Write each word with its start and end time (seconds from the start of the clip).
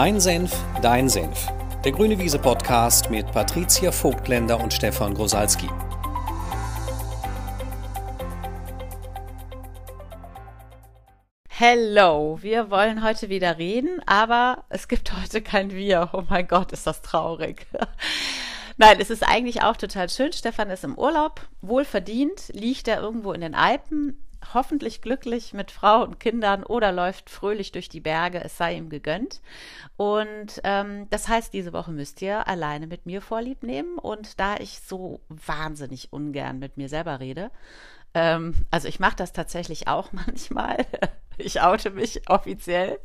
Mein 0.00 0.20
Senf, 0.20 0.56
dein 0.80 1.08
Senf. 1.08 1.48
Der 1.84 1.90
Grüne 1.90 2.16
Wiese 2.20 2.38
Podcast 2.38 3.10
mit 3.10 3.32
Patricia 3.32 3.90
Vogtländer 3.90 4.60
und 4.60 4.72
Stefan 4.72 5.12
Grosalski. 5.12 5.68
Hello, 11.48 12.38
wir 12.40 12.70
wollen 12.70 13.02
heute 13.02 13.28
wieder 13.28 13.58
reden, 13.58 14.00
aber 14.06 14.62
es 14.68 14.86
gibt 14.86 15.12
heute 15.20 15.42
kein 15.42 15.72
Wir. 15.72 16.10
Oh 16.12 16.22
mein 16.30 16.46
Gott, 16.46 16.70
ist 16.70 16.86
das 16.86 17.02
traurig. 17.02 17.66
Nein, 18.76 18.98
es 19.00 19.10
ist 19.10 19.24
eigentlich 19.24 19.62
auch 19.62 19.76
total 19.76 20.08
schön. 20.10 20.32
Stefan 20.32 20.70
ist 20.70 20.84
im 20.84 20.96
Urlaub, 20.96 21.40
wohlverdient, 21.60 22.52
liegt 22.54 22.86
er 22.86 23.00
irgendwo 23.00 23.32
in 23.32 23.40
den 23.40 23.56
Alpen, 23.56 24.16
hoffentlich 24.54 25.02
glücklich 25.02 25.52
mit 25.52 25.70
Frau 25.70 26.02
und 26.02 26.20
Kindern 26.20 26.64
oder 26.64 26.92
läuft 26.92 27.30
fröhlich 27.30 27.72
durch 27.72 27.88
die 27.88 28.00
Berge, 28.00 28.42
es 28.42 28.56
sei 28.56 28.76
ihm 28.76 28.88
gegönnt. 28.88 29.40
Und 29.96 30.60
ähm, 30.64 31.06
das 31.10 31.28
heißt, 31.28 31.52
diese 31.52 31.72
Woche 31.72 31.90
müsst 31.90 32.22
ihr 32.22 32.46
alleine 32.48 32.86
mit 32.86 33.06
mir 33.06 33.20
Vorlieb 33.20 33.62
nehmen. 33.62 33.98
Und 33.98 34.40
da 34.40 34.56
ich 34.58 34.80
so 34.80 35.20
wahnsinnig 35.28 36.12
ungern 36.12 36.58
mit 36.58 36.76
mir 36.76 36.88
selber 36.88 37.20
rede, 37.20 37.50
ähm, 38.14 38.54
also 38.70 38.88
ich 38.88 39.00
mache 39.00 39.16
das 39.16 39.32
tatsächlich 39.32 39.88
auch 39.88 40.12
manchmal. 40.12 40.86
ich 41.36 41.60
oute 41.60 41.90
mich 41.90 42.28
offiziell. 42.28 42.98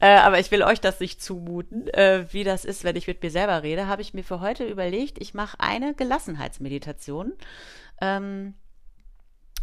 Äh, 0.00 0.16
aber 0.16 0.38
ich 0.38 0.50
will 0.50 0.62
euch 0.62 0.80
das 0.80 1.00
nicht 1.00 1.22
zumuten, 1.22 1.88
äh, 1.88 2.26
wie 2.32 2.44
das 2.44 2.64
ist, 2.64 2.84
wenn 2.84 2.96
ich 2.96 3.06
mit 3.06 3.22
mir 3.22 3.30
selber 3.30 3.62
rede, 3.62 3.86
habe 3.86 4.02
ich 4.02 4.14
mir 4.14 4.24
für 4.24 4.40
heute 4.40 4.64
überlegt, 4.64 5.20
ich 5.20 5.34
mache 5.34 5.60
eine 5.60 5.94
Gelassenheitsmeditation. 5.94 7.32
Ähm, 8.00 8.54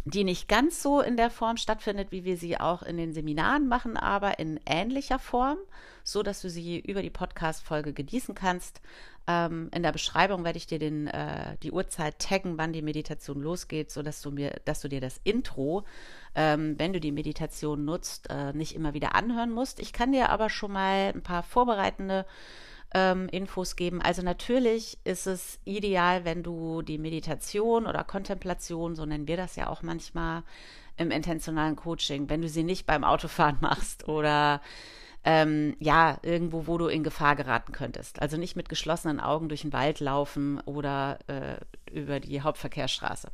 die 0.06 0.22
nicht 0.22 0.48
ganz 0.48 0.82
so 0.82 1.00
in 1.00 1.16
der 1.16 1.30
Form 1.30 1.56
stattfindet, 1.56 2.12
wie 2.12 2.24
wir 2.24 2.36
sie 2.36 2.60
auch 2.60 2.82
in 2.84 2.96
den 2.96 3.12
Seminaren 3.12 3.66
machen, 3.66 3.96
aber 3.96 4.38
in 4.38 4.60
ähnlicher 4.64 5.18
Form, 5.18 5.58
so 6.04 6.22
dass 6.22 6.40
du 6.40 6.48
sie 6.48 6.78
über 6.78 7.02
die 7.02 7.10
Podcast-Folge 7.10 7.92
genießen 7.92 8.36
kannst. 8.36 8.80
Ähm, 9.26 9.68
in 9.74 9.82
der 9.82 9.90
Beschreibung 9.90 10.44
werde 10.44 10.58
ich 10.58 10.68
dir 10.68 10.78
den, 10.78 11.08
äh, 11.08 11.56
die 11.64 11.72
Uhrzeit 11.72 12.20
taggen, 12.20 12.56
wann 12.56 12.72
die 12.72 12.82
Meditation 12.82 13.42
losgeht, 13.42 13.90
so 13.90 14.02
dass 14.02 14.22
du 14.22 14.30
mir, 14.30 14.60
dass 14.64 14.80
du 14.80 14.88
dir 14.88 15.00
das 15.00 15.20
Intro, 15.24 15.84
ähm, 16.36 16.76
wenn 16.78 16.92
du 16.92 17.00
die 17.00 17.10
Meditation 17.10 17.84
nutzt, 17.84 18.30
äh, 18.30 18.52
nicht 18.52 18.76
immer 18.76 18.94
wieder 18.94 19.16
anhören 19.16 19.50
musst. 19.50 19.80
Ich 19.80 19.92
kann 19.92 20.12
dir 20.12 20.30
aber 20.30 20.50
schon 20.50 20.70
mal 20.70 21.12
ein 21.12 21.22
paar 21.22 21.42
vorbereitende 21.42 22.26
ähm, 22.94 23.28
Infos 23.28 23.76
geben. 23.76 24.00
Also 24.00 24.22
natürlich 24.22 24.98
ist 25.04 25.26
es 25.26 25.58
ideal, 25.64 26.24
wenn 26.24 26.42
du 26.42 26.82
die 26.82 26.98
Meditation 26.98 27.86
oder 27.86 28.04
Kontemplation, 28.04 28.94
so 28.94 29.04
nennen 29.04 29.28
wir 29.28 29.36
das 29.36 29.56
ja 29.56 29.68
auch 29.68 29.82
manchmal 29.82 30.42
im 30.96 31.10
intentionalen 31.10 31.76
Coaching, 31.76 32.28
wenn 32.30 32.42
du 32.42 32.48
sie 32.48 32.62
nicht 32.62 32.86
beim 32.86 33.04
Autofahren 33.04 33.58
machst 33.60 34.08
oder 34.08 34.60
ähm, 35.24 35.74
ja, 35.80 36.18
irgendwo, 36.22 36.68
wo 36.68 36.78
du 36.78 36.86
in 36.86 37.02
Gefahr 37.02 37.34
geraten 37.34 37.72
könntest. 37.72 38.22
Also 38.22 38.36
nicht 38.36 38.54
mit 38.54 38.68
geschlossenen 38.68 39.18
Augen 39.18 39.48
durch 39.48 39.62
den 39.62 39.72
Wald 39.72 39.98
laufen 39.98 40.60
oder 40.60 41.18
äh, 41.26 41.56
über 41.90 42.20
die 42.20 42.42
Hauptverkehrsstraße. 42.42 43.28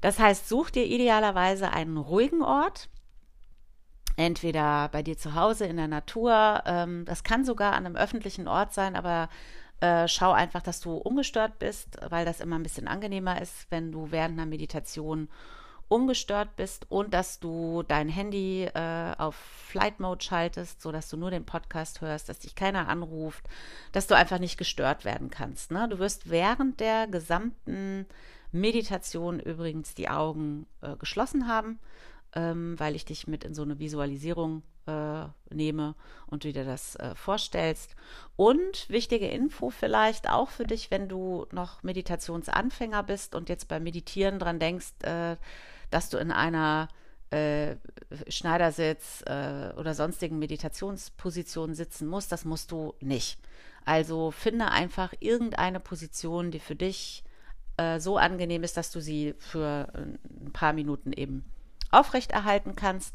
Das 0.00 0.18
heißt, 0.18 0.48
such 0.48 0.70
dir 0.70 0.84
idealerweise 0.84 1.70
einen 1.70 1.96
ruhigen 1.96 2.42
Ort, 2.42 2.88
entweder 4.16 4.88
bei 4.90 5.02
dir 5.02 5.16
zu 5.16 5.34
Hause 5.34 5.66
in 5.66 5.76
der 5.76 5.88
Natur, 5.88 6.62
ähm, 6.66 7.04
das 7.04 7.24
kann 7.24 7.44
sogar 7.44 7.74
an 7.74 7.86
einem 7.86 7.96
öffentlichen 7.96 8.48
Ort 8.48 8.72
sein, 8.72 8.96
aber 8.96 9.28
äh, 9.80 10.08
schau 10.08 10.32
einfach, 10.32 10.62
dass 10.62 10.80
du 10.80 10.94
ungestört 10.94 11.58
bist, 11.58 11.98
weil 12.08 12.24
das 12.24 12.40
immer 12.40 12.58
ein 12.58 12.62
bisschen 12.62 12.88
angenehmer 12.88 13.40
ist, 13.42 13.66
wenn 13.70 13.92
du 13.92 14.10
während 14.10 14.38
einer 14.38 14.46
Meditation 14.46 15.28
ungestört 15.88 16.56
bist 16.56 16.90
und 16.90 17.12
dass 17.12 17.40
du 17.40 17.82
dein 17.82 18.08
Handy 18.08 18.64
äh, 18.64 19.14
auf 19.18 19.34
Flight 19.34 20.00
Mode 20.00 20.24
schaltest, 20.24 20.80
sodass 20.80 21.08
du 21.08 21.16
nur 21.16 21.30
den 21.30 21.44
Podcast 21.44 22.00
hörst, 22.00 22.28
dass 22.28 22.38
dich 22.38 22.54
keiner 22.54 22.88
anruft, 22.88 23.44
dass 23.92 24.06
du 24.06 24.16
einfach 24.16 24.38
nicht 24.38 24.56
gestört 24.56 25.04
werden 25.04 25.30
kannst. 25.30 25.70
Ne? 25.70 25.88
Du 25.88 25.98
wirst 25.98 26.30
während 26.30 26.80
der 26.80 27.06
gesamten 27.06 28.06
Meditation 28.50 29.40
übrigens 29.40 29.94
die 29.94 30.08
Augen 30.08 30.66
äh, 30.80 30.96
geschlossen 30.96 31.48
haben 31.48 31.78
ähm, 32.34 32.78
weil 32.78 32.94
ich 32.96 33.04
dich 33.04 33.26
mit 33.26 33.44
in 33.44 33.54
so 33.54 33.62
eine 33.62 33.78
Visualisierung 33.78 34.62
äh, 34.86 35.24
nehme 35.50 35.94
und 36.26 36.44
du 36.44 36.52
dir 36.52 36.64
das 36.64 36.96
äh, 36.96 37.14
vorstellst. 37.14 37.94
Und 38.36 38.88
wichtige 38.88 39.28
Info 39.28 39.70
vielleicht 39.70 40.28
auch 40.28 40.50
für 40.50 40.64
dich, 40.64 40.90
wenn 40.90 41.08
du 41.08 41.46
noch 41.52 41.82
Meditationsanfänger 41.82 43.02
bist 43.02 43.34
und 43.34 43.48
jetzt 43.48 43.68
beim 43.68 43.84
Meditieren 43.84 44.38
dran 44.38 44.58
denkst, 44.58 44.92
äh, 45.02 45.36
dass 45.90 46.10
du 46.10 46.18
in 46.18 46.32
einer 46.32 46.88
äh, 47.30 47.76
Schneidersitz 48.28 49.22
äh, 49.26 49.72
oder 49.76 49.94
sonstigen 49.94 50.38
Meditationsposition 50.38 51.74
sitzen 51.74 52.08
musst, 52.08 52.32
das 52.32 52.44
musst 52.44 52.72
du 52.72 52.94
nicht. 53.00 53.38
Also 53.84 54.30
finde 54.30 54.70
einfach 54.70 55.12
irgendeine 55.20 55.78
Position, 55.78 56.50
die 56.50 56.58
für 56.58 56.74
dich 56.74 57.22
äh, 57.76 58.00
so 58.00 58.16
angenehm 58.16 58.64
ist, 58.64 58.76
dass 58.76 58.90
du 58.90 59.00
sie 59.00 59.34
für 59.38 59.92
ein 59.94 60.52
paar 60.52 60.72
Minuten 60.72 61.12
eben 61.12 61.44
aufrechterhalten 61.98 62.76
kannst. 62.76 63.14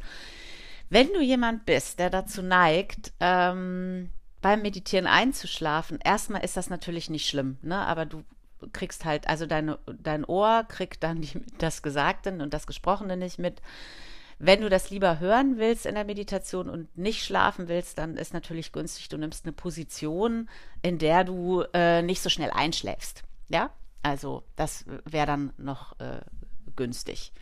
Wenn 0.89 1.07
du 1.13 1.21
jemand 1.21 1.65
bist, 1.65 1.99
der 1.99 2.09
dazu 2.09 2.41
neigt, 2.41 3.13
ähm, 3.19 4.09
beim 4.41 4.61
Meditieren 4.61 5.07
einzuschlafen, 5.07 5.99
erstmal 6.03 6.43
ist 6.43 6.57
das 6.57 6.69
natürlich 6.69 7.09
nicht 7.09 7.29
schlimm, 7.29 7.57
ne? 7.61 7.77
aber 7.77 8.05
du 8.05 8.23
kriegst 8.73 9.05
halt, 9.05 9.27
also 9.27 9.45
deine, 9.45 9.79
dein 10.01 10.25
Ohr 10.25 10.65
kriegt 10.67 11.03
dann 11.03 11.21
die, 11.21 11.41
das 11.57 11.81
Gesagte 11.81 12.31
und 12.31 12.53
das 12.53 12.67
Gesprochene 12.67 13.17
nicht 13.17 13.39
mit. 13.39 13.61
Wenn 14.37 14.61
du 14.61 14.69
das 14.69 14.89
lieber 14.89 15.19
hören 15.19 15.57
willst 15.57 15.85
in 15.85 15.95
der 15.95 16.05
Meditation 16.05 16.69
und 16.69 16.97
nicht 16.97 17.23
schlafen 17.23 17.67
willst, 17.67 17.97
dann 17.97 18.15
ist 18.15 18.33
natürlich 18.33 18.71
günstig, 18.71 19.09
du 19.09 19.17
nimmst 19.17 19.45
eine 19.45 19.51
Position, 19.51 20.49
in 20.81 20.97
der 20.97 21.25
du 21.25 21.63
äh, 21.73 22.01
nicht 22.01 22.21
so 22.21 22.29
schnell 22.29 22.51
einschläfst. 22.51 23.23
Ja, 23.49 23.71
also 24.01 24.43
das 24.55 24.85
wäre 25.03 25.25
dann 25.27 25.51
noch 25.57 25.99
äh, 25.99 26.21
günstig. 26.77 27.33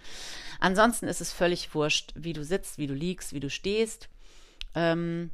Ansonsten 0.60 1.08
ist 1.08 1.22
es 1.22 1.32
völlig 1.32 1.74
wurscht, 1.74 2.14
wie 2.16 2.34
du 2.34 2.44
sitzt, 2.44 2.78
wie 2.78 2.88
du 2.88 2.94
liegst, 2.94 3.34
wie 3.34 3.40
du 3.40 3.50
stehst. 3.50 4.10
Ähm, 4.76 5.32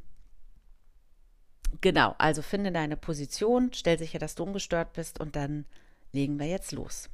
genau, 1.80 2.14
also 2.18 2.42
finde 2.42 2.72
deine 2.72 2.96
Position, 2.96 3.72
stell 3.72 3.98
sicher, 3.98 4.18
dass 4.18 4.34
du 4.34 4.44
ungestört 4.44 4.92
bist 4.92 5.20
und 5.20 5.36
dann 5.36 5.64
legen 6.12 6.38
wir 6.38 6.46
jetzt 6.46 6.72
los. 6.72 7.08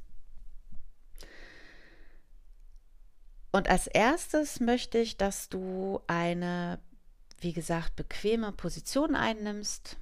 Und 3.51 3.69
als 3.69 3.87
erstes 3.87 4.59
möchte 4.59 4.97
ich, 4.97 5.17
dass 5.17 5.49
du 5.49 6.01
eine, 6.07 6.79
wie 7.39 7.51
gesagt, 7.51 7.95
bequeme 7.97 8.51
Position 8.53 9.15
einnimmst. 9.15 9.97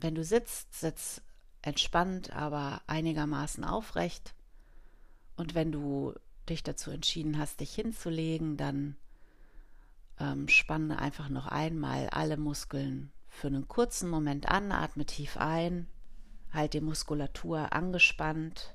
Wenn 0.00 0.14
du 0.14 0.22
sitzt, 0.22 0.78
sitz 0.78 1.22
entspannt, 1.62 2.30
aber 2.32 2.82
einigermaßen 2.86 3.64
aufrecht. 3.64 4.34
Und 5.36 5.54
wenn 5.54 5.72
du 5.72 6.14
dich 6.50 6.62
dazu 6.62 6.90
entschieden 6.90 7.38
hast, 7.38 7.60
dich 7.60 7.74
hinzulegen, 7.74 8.56
dann 8.56 8.96
ähm, 10.18 10.48
spanne 10.48 10.98
einfach 10.98 11.28
noch 11.28 11.46
einmal 11.46 12.08
alle 12.10 12.36
Muskeln 12.36 13.12
für 13.28 13.48
einen 13.48 13.68
kurzen 13.68 14.08
Moment 14.08 14.48
an, 14.48 14.72
atme 14.72 15.04
tief 15.04 15.36
ein, 15.36 15.88
halt 16.52 16.74
die 16.74 16.80
Muskulatur 16.80 17.72
angespannt. 17.72 18.74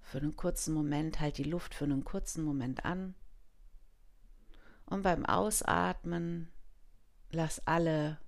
Für 0.00 0.18
einen 0.18 0.36
kurzen 0.36 0.74
Moment 0.74 1.20
halt 1.20 1.38
die 1.38 1.44
Luft 1.44 1.74
für 1.74 1.84
einen 1.84 2.04
kurzen 2.04 2.44
Moment 2.44 2.84
an. 2.84 3.14
Und 4.84 5.02
beim 5.02 5.24
Ausatmen 5.24 6.52
lass 7.30 7.66
alle 7.66 8.18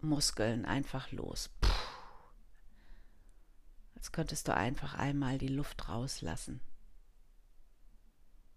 Muskeln 0.00 0.64
einfach 0.64 1.10
los. 1.12 1.50
Puh. 1.60 1.68
Jetzt 4.04 4.12
könntest 4.12 4.48
du 4.48 4.54
einfach 4.54 4.94
einmal 4.94 5.38
die 5.38 5.48
Luft 5.48 5.88
rauslassen. 5.88 6.60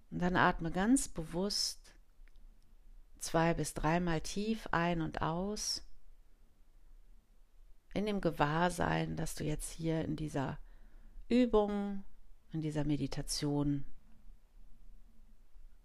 Und 0.09 0.19
dann 0.19 0.35
atme 0.35 0.72
ganz 0.72 1.07
bewusst 1.07 1.94
zwei 3.19 3.53
bis 3.53 3.73
dreimal 3.73 4.21
tief 4.21 4.68
ein 4.71 5.01
und 5.01 5.21
aus. 5.21 5.83
In 7.94 8.06
dem 8.06 8.21
Gewahrsein, 8.21 9.15
dass 9.18 9.36
du 9.36 9.44
jetzt 9.44 9.71
hier 9.71 10.06
in 10.06 10.15
dieser 10.15 10.59
Übung, 11.30 12.04
in 12.51 12.62
dieser 12.62 12.83
Meditation 12.83 13.86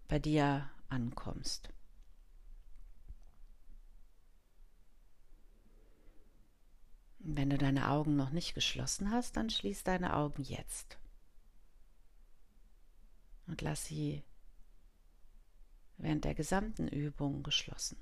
bei 0.07 0.19
dir 0.19 0.69
ankommst. 0.89 1.69
Wenn 7.25 7.49
du 7.49 7.57
deine 7.57 7.89
Augen 7.89 8.15
noch 8.15 8.31
nicht 8.31 8.53
geschlossen 8.53 9.09
hast, 9.09 9.37
dann 9.37 9.49
schließ 9.49 9.83
deine 9.83 10.15
Augen 10.15 10.43
jetzt. 10.43 10.97
Und 13.53 13.61
lass 13.61 13.85
sie 13.85 14.23
während 15.97 16.25
der 16.25 16.33
gesamten 16.33 16.87
Übung 16.87 17.43
geschlossen. 17.43 17.99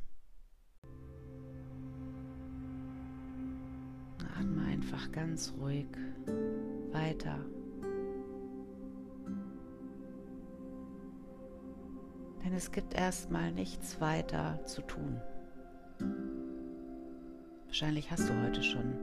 Atme 4.40 4.64
einfach 4.64 5.12
ganz 5.12 5.52
ruhig 5.60 5.90
weiter. 6.94 7.44
Denn 12.46 12.54
es 12.54 12.72
gibt 12.72 12.94
erstmal 12.94 13.52
nichts 13.52 14.00
weiter 14.00 14.66
zu 14.66 14.82
tun. 14.84 15.20
Wahrscheinlich 17.66 18.10
hast 18.10 18.30
du 18.30 18.42
heute 18.42 18.64
schon 18.64 18.96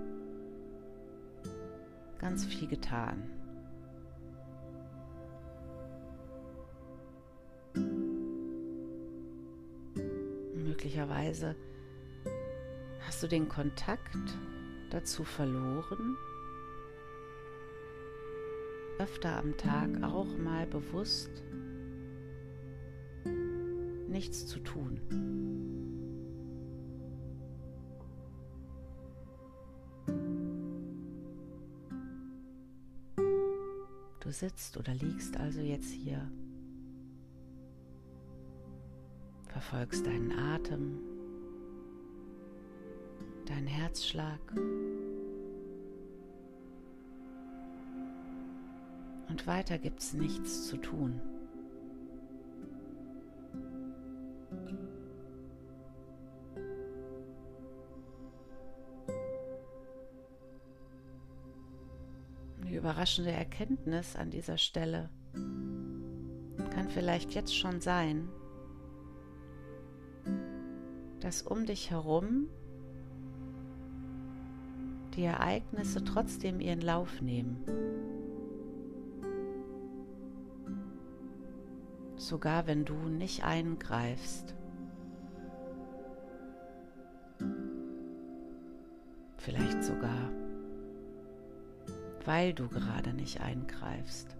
ganz 2.18 2.46
viel 2.46 2.68
getan. 2.68 3.37
Möglicherweise. 10.98 11.54
Hast 13.06 13.22
du 13.22 13.28
den 13.28 13.48
Kontakt 13.48 14.16
dazu 14.90 15.22
verloren, 15.22 16.16
öfter 18.98 19.36
am 19.36 19.56
Tag 19.56 20.02
auch 20.02 20.36
mal 20.36 20.66
bewusst 20.66 21.30
nichts 24.08 24.48
zu 24.48 24.58
tun. 24.58 25.00
Du 34.18 34.32
sitzt 34.32 34.76
oder 34.76 34.94
liegst 34.94 35.36
also 35.36 35.60
jetzt 35.60 35.92
hier, 35.92 36.28
verfolgst 39.60 40.06
deinen 40.06 40.30
Atem, 40.30 41.00
deinen 43.46 43.66
Herzschlag 43.66 44.38
und 49.28 49.46
weiter 49.48 49.78
gibt 49.78 49.98
es 49.98 50.12
nichts 50.12 50.68
zu 50.68 50.76
tun. 50.76 51.20
Die 62.64 62.76
überraschende 62.76 63.32
Erkenntnis 63.32 64.14
an 64.14 64.30
dieser 64.30 64.56
Stelle 64.56 65.10
kann 65.32 66.88
vielleicht 66.90 67.34
jetzt 67.34 67.56
schon 67.56 67.80
sein, 67.80 68.28
dass 71.20 71.42
um 71.42 71.66
dich 71.66 71.90
herum 71.90 72.48
die 75.14 75.24
Ereignisse 75.24 76.04
trotzdem 76.04 76.60
ihren 76.60 76.80
Lauf 76.80 77.20
nehmen. 77.20 77.64
sogar 82.28 82.66
wenn 82.66 82.84
du 82.84 82.94
nicht 82.94 83.44
eingreifst. 83.44 84.54
Vielleicht 89.36 89.82
sogar, 89.82 90.30
weil 92.24 92.52
du 92.52 92.68
gerade 92.68 93.14
nicht 93.14 93.40
eingreifst. 93.40 94.36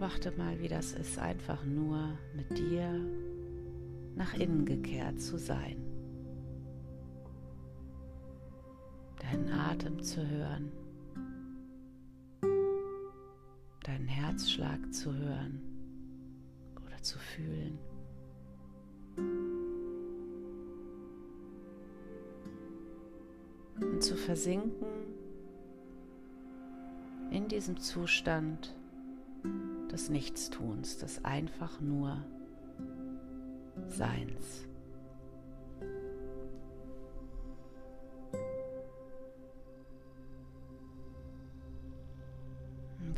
Beobachte 0.00 0.32
mal, 0.38 0.58
wie 0.60 0.68
das 0.68 0.94
ist, 0.94 1.18
einfach 1.18 1.62
nur 1.62 2.16
mit 2.34 2.56
dir 2.56 2.90
nach 4.16 4.32
innen 4.32 4.64
gekehrt 4.64 5.20
zu 5.20 5.36
sein. 5.36 5.76
Deinen 9.20 9.52
Atem 9.52 10.02
zu 10.02 10.26
hören, 10.26 10.72
deinen 13.84 14.08
Herzschlag 14.08 14.78
zu 14.90 15.14
hören 15.14 15.60
oder 16.86 17.02
zu 17.02 17.18
fühlen. 17.18 17.78
Und 23.82 24.02
zu 24.02 24.16
versinken 24.16 24.86
in 27.30 27.48
diesem 27.48 27.78
Zustand 27.78 28.74
des 29.90 30.08
Nichtstuns, 30.08 30.98
des 30.98 31.24
einfach 31.24 31.80
nur 31.80 32.24
Seins. 33.88 34.66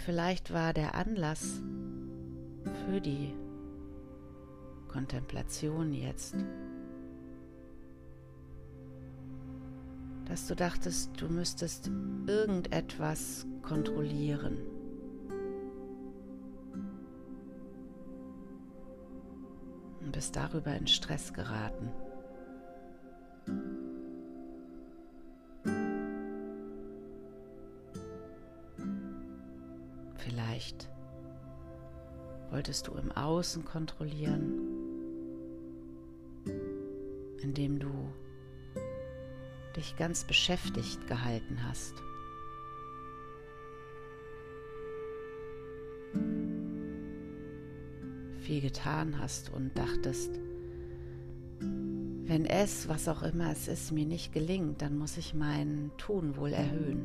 Vielleicht 0.04 0.52
war 0.52 0.72
der 0.72 0.96
Anlass 0.96 1.60
für 2.86 3.00
die 3.00 3.32
Kontemplation 4.88 5.92
jetzt, 5.92 6.34
dass 10.24 10.48
du 10.48 10.56
dachtest, 10.56 11.10
du 11.20 11.28
müsstest 11.28 11.90
irgendetwas 12.26 13.46
kontrollieren. 13.62 14.71
Bist 20.22 20.36
darüber 20.36 20.72
in 20.76 20.86
Stress 20.86 21.34
geraten. 21.34 21.90
Vielleicht 30.14 30.88
wolltest 32.50 32.86
du 32.86 32.92
im 32.92 33.10
Außen 33.10 33.64
kontrollieren, 33.64 34.60
indem 37.40 37.80
du 37.80 37.90
dich 39.74 39.96
ganz 39.96 40.22
beschäftigt 40.22 41.04
gehalten 41.08 41.64
hast. 41.66 41.94
Viel 48.52 48.60
getan 48.60 49.18
hast 49.18 49.48
und 49.48 49.78
dachtest, 49.78 50.38
wenn 51.58 52.44
es, 52.44 52.86
was 52.86 53.08
auch 53.08 53.22
immer 53.22 53.50
es 53.50 53.66
ist, 53.66 53.92
mir 53.92 54.04
nicht 54.04 54.34
gelingt, 54.34 54.82
dann 54.82 54.98
muss 54.98 55.16
ich 55.16 55.32
mein 55.32 55.90
Tun 55.96 56.36
wohl 56.36 56.52
erhöhen. 56.52 57.00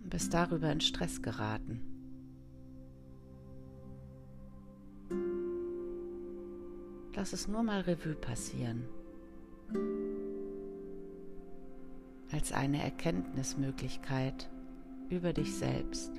Und 0.00 0.08
bist 0.08 0.32
darüber 0.32 0.72
in 0.72 0.80
Stress 0.80 1.20
geraten. 1.20 1.82
Lass 7.14 7.34
es 7.34 7.48
nur 7.48 7.62
mal 7.62 7.82
Revue 7.82 8.14
passieren. 8.14 8.86
Als 12.32 12.50
eine 12.52 12.82
Erkenntnismöglichkeit 12.82 14.48
über 15.10 15.34
dich 15.34 15.54
selbst. 15.54 16.12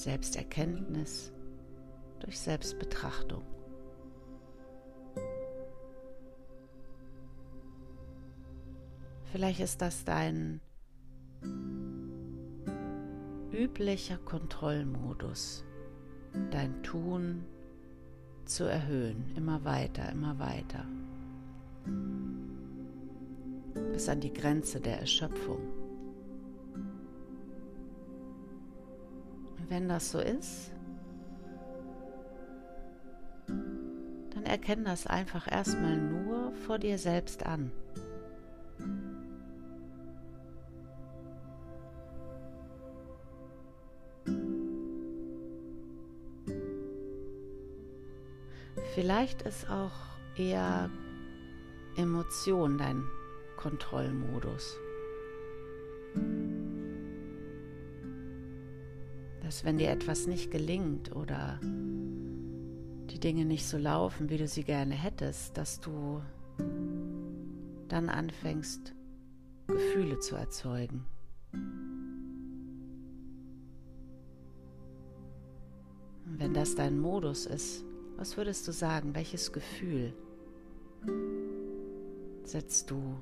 Selbsterkenntnis 0.00 1.32
durch 2.20 2.38
Selbstbetrachtung. 2.38 3.42
Vielleicht 9.32 9.60
ist 9.60 9.80
das 9.80 10.04
dein 10.04 10.60
üblicher 13.52 14.16
Kontrollmodus, 14.18 15.64
dein 16.50 16.82
Tun 16.82 17.44
zu 18.44 18.64
erhöhen, 18.64 19.32
immer 19.36 19.64
weiter, 19.64 20.10
immer 20.10 20.38
weiter, 20.38 20.84
bis 23.92 24.08
an 24.08 24.20
die 24.20 24.32
Grenze 24.32 24.80
der 24.80 25.00
Erschöpfung. 25.00 25.79
Wenn 29.70 29.88
das 29.88 30.10
so 30.10 30.18
ist, 30.18 30.72
dann 33.46 34.42
erkenn 34.44 34.84
das 34.84 35.06
einfach 35.06 35.50
erstmal 35.50 35.96
nur 35.96 36.52
vor 36.52 36.78
dir 36.78 36.98
selbst 36.98 37.46
an. 37.46 37.70
Vielleicht 48.94 49.42
ist 49.42 49.70
auch 49.70 49.92
eher 50.36 50.90
Emotion 51.96 52.76
dein 52.76 53.04
Kontrollmodus. 53.56 54.76
Dass 59.50 59.64
wenn 59.64 59.78
dir 59.78 59.90
etwas 59.90 60.28
nicht 60.28 60.52
gelingt 60.52 61.16
oder 61.16 61.58
die 61.60 63.18
Dinge 63.18 63.44
nicht 63.44 63.66
so 63.66 63.78
laufen, 63.78 64.30
wie 64.30 64.36
du 64.36 64.46
sie 64.46 64.62
gerne 64.62 64.94
hättest, 64.94 65.56
dass 65.56 65.80
du 65.80 66.22
dann 67.88 68.08
anfängst, 68.08 68.94
Gefühle 69.66 70.20
zu 70.20 70.36
erzeugen. 70.36 71.04
Und 76.26 76.38
wenn 76.38 76.54
das 76.54 76.76
dein 76.76 77.00
Modus 77.00 77.46
ist, 77.46 77.84
was 78.18 78.36
würdest 78.36 78.68
du 78.68 78.72
sagen, 78.72 79.16
welches 79.16 79.52
Gefühl 79.52 80.14
setzt 82.44 82.88
du 82.92 83.16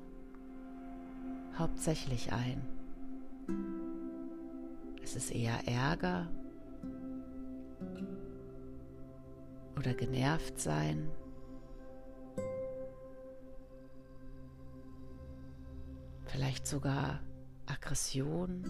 hauptsächlich 1.56 2.34
ein? 2.34 2.60
Ist 5.08 5.16
es 5.16 5.30
eher 5.30 5.66
Ärger 5.66 6.28
oder 9.78 9.94
genervt 9.94 10.60
sein? 10.60 11.08
Vielleicht 16.26 16.66
sogar 16.66 17.20
Aggression 17.64 18.62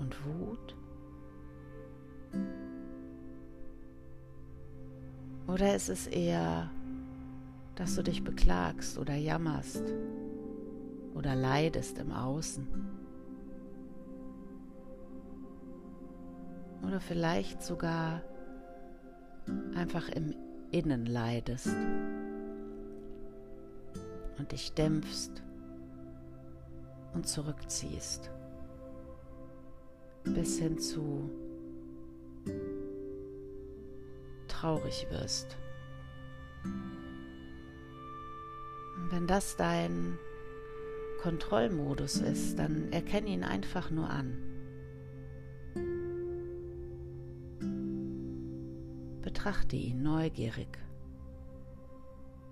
und 0.00 0.16
Wut? 0.26 0.76
Oder 5.46 5.76
ist 5.76 5.90
es 5.90 6.08
eher, 6.08 6.72
dass 7.76 7.94
du 7.94 8.02
dich 8.02 8.24
beklagst 8.24 8.98
oder 8.98 9.14
jammerst 9.14 9.84
oder 11.14 11.36
leidest 11.36 11.98
im 11.98 12.10
Außen? 12.10 12.95
Oder 16.86 17.00
vielleicht 17.00 17.62
sogar 17.62 18.22
einfach 19.74 20.08
im 20.08 20.34
Innen 20.70 21.06
leidest 21.06 21.76
und 24.38 24.52
dich 24.52 24.72
dämpfst 24.72 25.42
und 27.14 27.26
zurückziehst 27.26 28.30
bis 30.24 30.58
hin 30.58 30.78
zu 30.78 31.30
traurig 34.48 35.06
wirst. 35.10 35.56
Und 38.96 39.12
wenn 39.12 39.26
das 39.26 39.56
dein 39.56 40.18
Kontrollmodus 41.22 42.16
ist, 42.16 42.58
dann 42.58 42.92
erkenne 42.92 43.28
ihn 43.28 43.44
einfach 43.44 43.90
nur 43.90 44.10
an. 44.10 44.55
Betrachte 49.36 49.76
ihn 49.76 50.02
neugierig, 50.02 50.78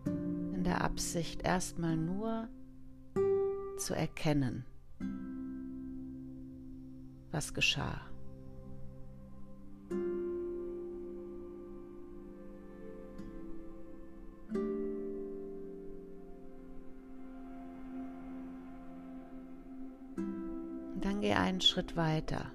in 0.05 0.65
der 0.65 0.83
Absicht 0.83 1.43
erstmal 1.43 1.97
nur 1.97 2.47
zu 3.79 3.95
erkennen, 3.95 4.67
was 7.31 7.55
geschah. 7.55 8.03
Dann 21.01 21.23
geh 21.23 21.33
einen 21.33 21.63
Schritt 21.63 21.97
weiter. 21.97 22.53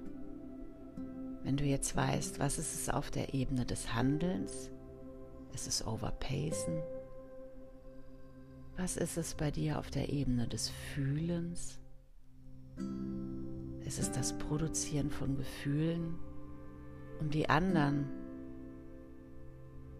Wenn 1.50 1.58
du 1.58 1.66
jetzt 1.66 1.96
weißt, 1.96 2.38
was 2.38 2.60
ist 2.60 2.76
es 2.76 2.90
auf 2.90 3.10
der 3.10 3.34
Ebene 3.34 3.66
des 3.66 3.96
Handelns? 3.96 4.70
Ist 5.52 5.68
es 5.68 5.84
Overpacen? 5.84 6.78
Was 8.78 8.98
ist 8.98 9.18
es 9.18 9.34
bei 9.34 9.50
dir 9.50 9.80
auf 9.80 9.90
der 9.90 10.10
Ebene 10.10 10.48
des 10.48 10.70
Fühlens? 10.70 11.80
Ist 13.84 13.98
es 13.98 14.12
das 14.12 14.38
Produzieren 14.38 15.10
von 15.10 15.38
Gefühlen, 15.38 16.20
um 17.20 17.32
die 17.32 17.50
anderen 17.50 18.08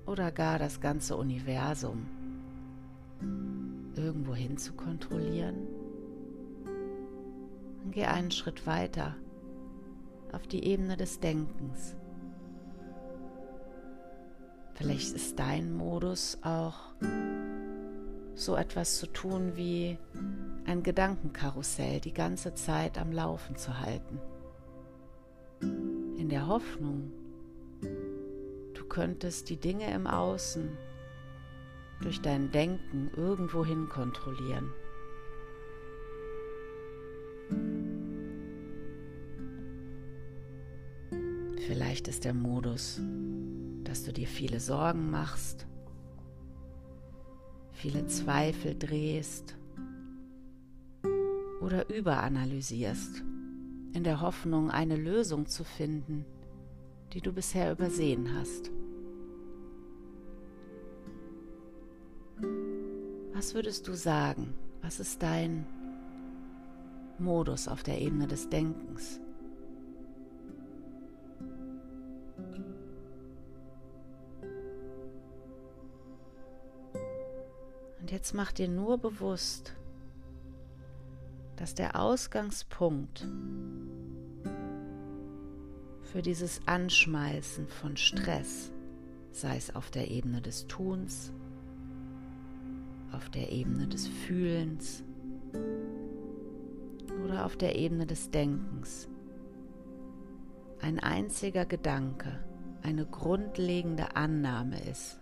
oder 0.06 0.32
gar 0.32 0.60
das 0.60 0.80
ganze 0.82 1.18
Universum 1.18 2.06
irgendwo 3.96 4.36
hin 4.36 4.56
zu 4.60 4.74
kontrollieren? 4.74 5.68
Dann 6.66 7.90
geh 7.90 8.06
einen 8.06 8.30
Schritt 8.30 8.68
weiter 8.68 9.16
auf 10.34 10.48
die 10.48 10.64
Ebene 10.66 10.98
des 10.98 11.20
Denkens. 11.20 11.96
Vielleicht 14.74 15.14
ist 15.14 15.38
dein 15.38 15.74
Modus 15.74 16.38
auch 16.42 16.94
so 18.36 18.56
etwas 18.56 18.98
zu 18.98 19.08
tun 19.08 19.58
wie 19.58 19.98
ein 20.66 20.84
Gedankenkarussell 20.84 22.00
die 22.00 22.14
ganze 22.14 22.54
Zeit 22.54 22.98
am 22.98 23.12
Laufen 23.12 23.58
zu 23.58 23.78
halten. 23.80 24.20
In 25.62 26.30
der 26.30 26.48
Hoffnung, 26.48 27.12
du 27.82 28.86
könntest 28.88 29.50
die 29.50 29.58
Dinge 29.58 29.92
im 29.94 30.08
Außen 30.08 30.78
durch 32.02 32.22
dein 32.22 32.52
Denken 32.52 33.12
irgendwohin 33.18 33.90
kontrollieren. 33.90 34.72
Vielleicht 41.70 42.08
ist 42.08 42.26
der 42.26 42.34
Modus, 42.34 43.00
dass 43.84 44.04
du 44.04 44.12
dir 44.12 44.26
viele 44.26 44.60
Sorgen 44.60 45.12
machst, 45.12 45.68
viele 47.74 48.08
Zweifel 48.08 48.74
drehst 48.74 49.56
oder 51.62 51.88
überanalysierst, 51.96 53.24
in 53.94 54.04
der 54.04 54.20
Hoffnung, 54.20 54.72
eine 54.72 54.96
Lösung 54.96 55.46
zu 55.46 55.64
finden, 55.64 56.26
die 57.14 57.22
du 57.22 57.32
bisher 57.32 57.72
übersehen 57.72 58.34
hast. 58.34 58.72
Was 63.36 63.54
würdest 63.54 63.88
du 63.88 63.94
sagen? 63.94 64.56
Was 64.82 65.00
ist 65.00 65.22
dein 65.22 65.68
Modus 67.20 67.68
auf 67.68 67.84
der 67.84 68.02
Ebene 68.02 68.26
des 68.26 68.50
Denkens? 68.50 69.20
Und 78.10 78.14
jetzt 78.14 78.34
mach 78.34 78.52
dir 78.52 78.68
nur 78.68 78.98
bewusst, 78.98 79.76
dass 81.58 81.76
der 81.76 82.02
Ausgangspunkt 82.02 83.28
für 86.02 86.24
dieses 86.24 86.60
Anschmeißen 86.66 87.68
von 87.68 87.98
Stress, 87.98 88.72
sei 89.32 89.58
es 89.58 89.76
auf 89.76 89.92
der 89.92 90.10
Ebene 90.10 90.42
des 90.42 90.66
Tuns, 90.66 91.32
auf 93.12 93.30
der 93.30 93.52
Ebene 93.52 93.88
des 93.88 94.08
Fühlens 94.08 95.04
oder 97.24 97.46
auf 97.46 97.58
der 97.58 97.76
Ebene 97.76 98.08
des 98.08 98.32
Denkens, 98.32 99.08
ein 100.82 101.00
einziger 101.00 101.68
Gedanke, 101.68 102.44
eine 102.82 103.06
grundlegende 103.06 104.16
Annahme 104.16 104.84
ist, 104.90 105.20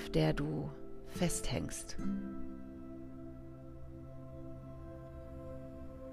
auf 0.00 0.10
der 0.10 0.32
du 0.32 0.70
festhängst. 1.08 1.96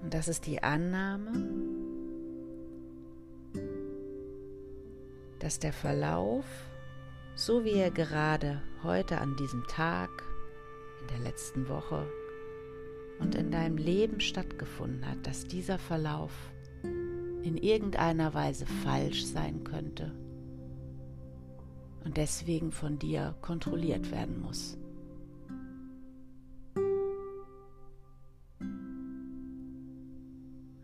Und 0.02 0.14
das 0.14 0.28
ist 0.28 0.46
die 0.46 0.62
Annahme, 0.62 1.48
dass 5.38 5.58
der 5.58 5.72
Verlauf, 5.72 6.44
so 7.34 7.64
wie 7.64 7.74
er 7.74 7.90
gerade 7.90 8.60
heute 8.82 9.20
an 9.20 9.36
diesem 9.36 9.66
Tag, 9.68 10.10
in 11.00 11.06
der 11.08 11.20
letzten 11.20 11.68
Woche 11.68 12.06
und 13.20 13.34
in 13.34 13.50
deinem 13.50 13.78
Leben 13.78 14.20
stattgefunden 14.20 15.08
hat, 15.08 15.26
dass 15.26 15.46
dieser 15.46 15.78
Verlauf 15.78 16.32
in 16.82 17.56
irgendeiner 17.56 18.34
Weise 18.34 18.66
falsch 18.66 19.24
sein 19.24 19.64
könnte 19.64 20.12
und 22.04 22.16
deswegen 22.16 22.72
von 22.72 22.98
dir 22.98 23.34
kontrolliert 23.40 24.10
werden 24.10 24.40
muss. 24.40 24.76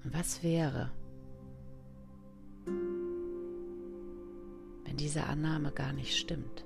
Was 0.05 0.43
wäre, 0.43 0.91
wenn 4.85 4.97
diese 4.97 5.25
Annahme 5.25 5.73
gar 5.73 5.93
nicht 5.93 6.17
stimmt? 6.17 6.65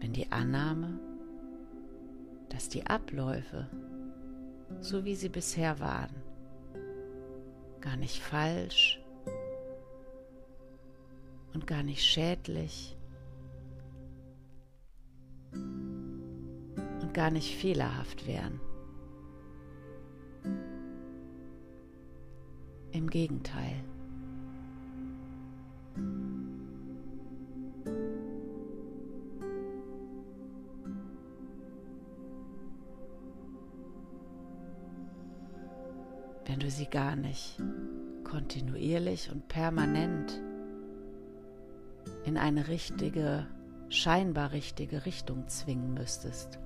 Wenn 0.00 0.12
die 0.12 0.30
Annahme, 0.30 1.00
dass 2.48 2.68
die 2.68 2.86
Abläufe 2.86 3.68
so 4.80 5.04
wie 5.04 5.14
sie 5.14 5.28
bisher 5.28 5.80
waren. 5.80 6.27
Gar 7.80 7.96
nicht 7.96 8.20
falsch 8.22 9.00
und 11.54 11.66
gar 11.66 11.82
nicht 11.82 12.04
schädlich 12.04 12.96
und 15.52 17.14
gar 17.14 17.30
nicht 17.30 17.56
fehlerhaft 17.56 18.26
wären. 18.26 18.60
Im 22.92 23.08
Gegenteil. 23.08 23.84
Wenn 36.58 36.66
du 36.66 36.70
sie 36.72 36.86
gar 36.86 37.14
nicht 37.14 37.54
kontinuierlich 38.24 39.30
und 39.30 39.46
permanent 39.46 40.42
in 42.24 42.36
eine 42.36 42.66
richtige, 42.66 43.46
scheinbar 43.90 44.50
richtige 44.50 45.06
Richtung 45.06 45.46
zwingen 45.46 45.94
müsstest. 45.94 46.58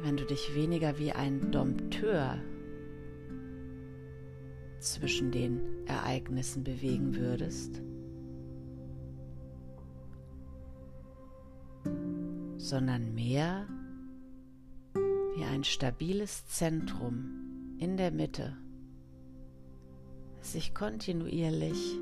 Wenn 0.00 0.16
du 0.16 0.24
dich 0.26 0.54
weniger 0.54 0.96
wie 1.00 1.10
ein 1.10 1.50
Dompteur 1.50 2.38
zwischen 4.78 5.32
den 5.32 5.73
Ereignissen 5.94 6.64
bewegen 6.64 7.14
würdest, 7.14 7.80
sondern 12.56 13.14
mehr 13.14 13.66
wie 15.36 15.44
ein 15.44 15.64
stabiles 15.64 16.46
Zentrum 16.46 17.76
in 17.78 17.96
der 17.96 18.10
Mitte, 18.10 18.56
sich 20.40 20.74
kontinuierlich 20.74 21.98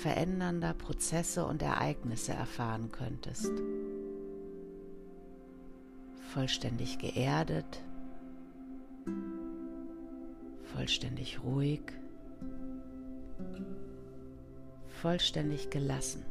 verändernder 0.00 0.74
Prozesse 0.74 1.46
und 1.46 1.62
Ereignisse 1.62 2.32
erfahren 2.32 2.90
könntest. 2.90 3.52
Vollständig 6.32 6.98
geerdet, 6.98 7.82
vollständig 10.74 11.42
ruhig, 11.42 11.82
vollständig 15.04 15.68
gelassen. 15.68 16.24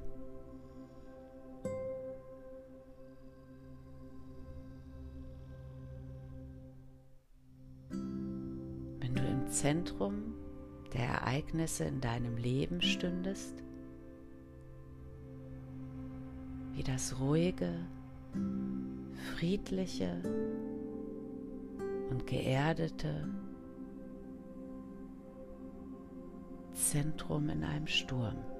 Wenn 7.91 9.13
du 9.13 9.21
im 9.21 9.47
Zentrum 9.47 10.33
der 10.91 11.03
Ereignisse 11.03 11.83
in 11.83 12.01
deinem 12.01 12.35
Leben 12.35 12.81
stündest, 12.81 13.53
wie 16.71 16.81
das 16.81 17.19
ruhige, 17.19 17.75
friedliche 19.35 20.19
und 22.09 22.25
geerdete 22.25 23.29
Zentrum 26.73 27.49
in 27.49 27.63
einem 27.63 27.85
Sturm. 27.85 28.52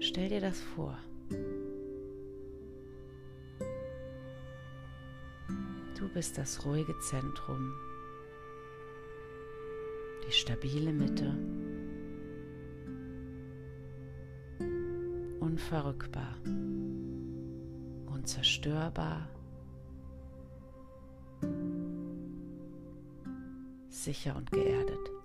Stell 0.00 0.28
dir 0.28 0.40
das 0.40 0.60
vor. 0.60 0.98
Du 5.98 6.08
bist 6.14 6.38
das 6.38 6.64
ruhige 6.64 6.98
Zentrum, 7.00 7.72
die 10.26 10.32
stabile 10.32 10.92
Mitte. 10.92 11.36
unverrückbar, 15.58 16.36
unzerstörbar, 18.28 19.26
sicher 23.88 24.36
und 24.36 24.52
geerdet. 24.52 25.17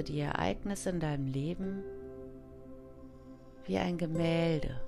Betrachte 0.00 0.02
die 0.02 0.20
Ereignisse 0.20 0.90
in 0.90 1.00
deinem 1.00 1.26
Leben 1.26 1.82
wie 3.66 3.78
ein 3.78 3.98
Gemälde 3.98 4.80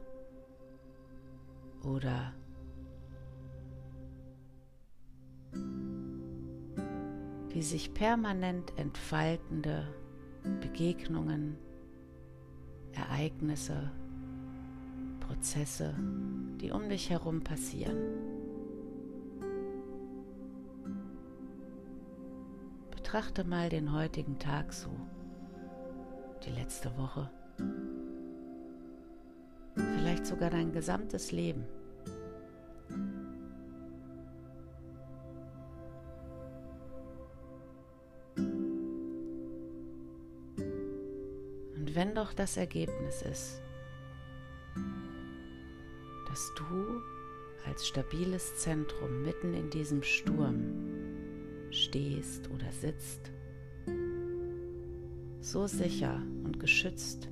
oder 1.84 2.32
wie 7.50 7.62
sich 7.62 7.92
permanent 7.92 8.72
entfaltende 8.78 9.86
Begegnungen, 10.60 11.56
Ereignisse, 12.92 13.90
Prozesse, 15.20 15.94
die 16.60 16.72
um 16.72 16.88
dich 16.88 17.10
herum 17.10 17.44
passieren. 17.44 18.41
Betrachte 23.12 23.44
mal 23.44 23.68
den 23.68 23.92
heutigen 23.92 24.38
Tag 24.38 24.72
so, 24.72 24.88
die 26.46 26.48
letzte 26.48 26.96
Woche, 26.96 27.30
vielleicht 29.74 30.24
sogar 30.24 30.48
dein 30.48 30.72
gesamtes 30.72 31.30
Leben. 31.30 31.66
Und 41.76 41.94
wenn 41.94 42.14
doch 42.14 42.32
das 42.32 42.56
Ergebnis 42.56 43.20
ist, 43.20 43.60
dass 46.30 46.50
du 46.56 47.02
als 47.68 47.86
stabiles 47.86 48.56
Zentrum 48.56 49.20
mitten 49.20 49.52
in 49.52 49.68
diesem 49.68 50.02
Sturm 50.02 50.81
stehst 51.72 52.48
oder 52.50 52.70
sitzt, 52.70 53.32
so 55.40 55.66
sicher 55.66 56.22
und 56.44 56.60
geschützt, 56.60 57.28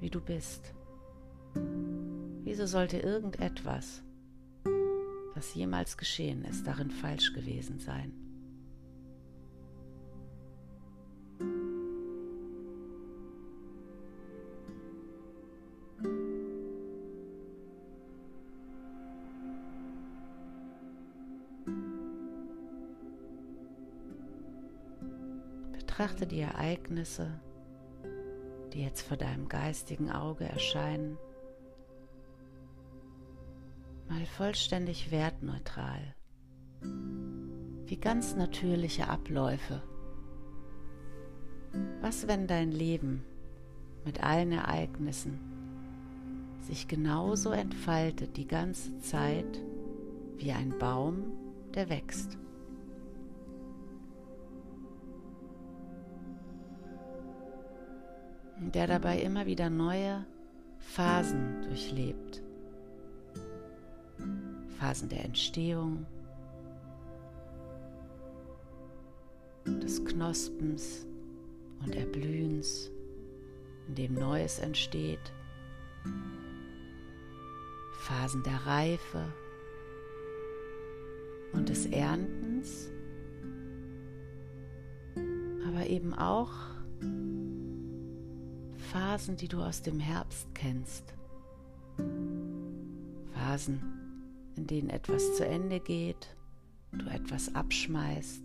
wie 0.00 0.10
du 0.10 0.20
bist. 0.20 0.74
Wieso 2.44 2.66
sollte 2.66 2.98
irgendetwas, 2.98 4.02
was 5.34 5.54
jemals 5.54 5.96
geschehen 5.96 6.44
ist, 6.44 6.66
darin 6.66 6.90
falsch 6.90 7.32
gewesen 7.32 7.78
sein? 7.78 8.27
Betrachte 25.98 26.28
die 26.28 26.38
Ereignisse, 26.38 27.40
die 28.72 28.84
jetzt 28.84 29.02
vor 29.02 29.16
deinem 29.16 29.48
geistigen 29.48 30.12
Auge 30.12 30.44
erscheinen, 30.44 31.18
mal 34.08 34.24
vollständig 34.24 35.10
wertneutral, 35.10 36.14
wie 37.86 37.96
ganz 37.96 38.36
natürliche 38.36 39.08
Abläufe. 39.08 39.82
Was, 42.00 42.28
wenn 42.28 42.46
dein 42.46 42.70
Leben 42.70 43.24
mit 44.04 44.22
allen 44.22 44.52
Ereignissen 44.52 45.40
sich 46.60 46.86
genauso 46.86 47.50
entfaltet 47.50 48.36
die 48.36 48.46
ganze 48.46 48.96
Zeit 49.00 49.60
wie 50.36 50.52
ein 50.52 50.78
Baum, 50.78 51.24
der 51.74 51.88
wächst? 51.88 52.38
Der 58.74 58.86
dabei 58.86 59.20
immer 59.20 59.46
wieder 59.46 59.70
neue 59.70 60.24
Phasen 60.78 61.62
durchlebt. 61.62 62.42
Phasen 64.78 65.08
der 65.08 65.24
Entstehung, 65.24 66.06
des 69.66 70.04
Knospens 70.04 71.06
und 71.84 71.94
Erblühens, 71.94 72.90
in 73.88 73.94
dem 73.94 74.14
Neues 74.14 74.58
entsteht, 74.58 75.32
Phasen 78.00 78.42
der 78.42 78.66
Reife 78.66 79.32
und 81.52 81.68
des 81.68 81.86
Erntens, 81.86 82.88
aber 85.66 85.86
eben 85.86 86.14
auch 86.14 86.77
Phasen, 88.92 89.36
die 89.36 89.48
du 89.48 89.62
aus 89.62 89.82
dem 89.82 90.00
Herbst 90.00 90.46
kennst. 90.54 91.12
Phasen, 93.34 93.82
in 94.56 94.66
denen 94.66 94.88
etwas 94.88 95.36
zu 95.36 95.46
Ende 95.46 95.78
geht, 95.78 96.34
du 96.92 97.06
etwas 97.06 97.54
abschmeißt 97.54 98.42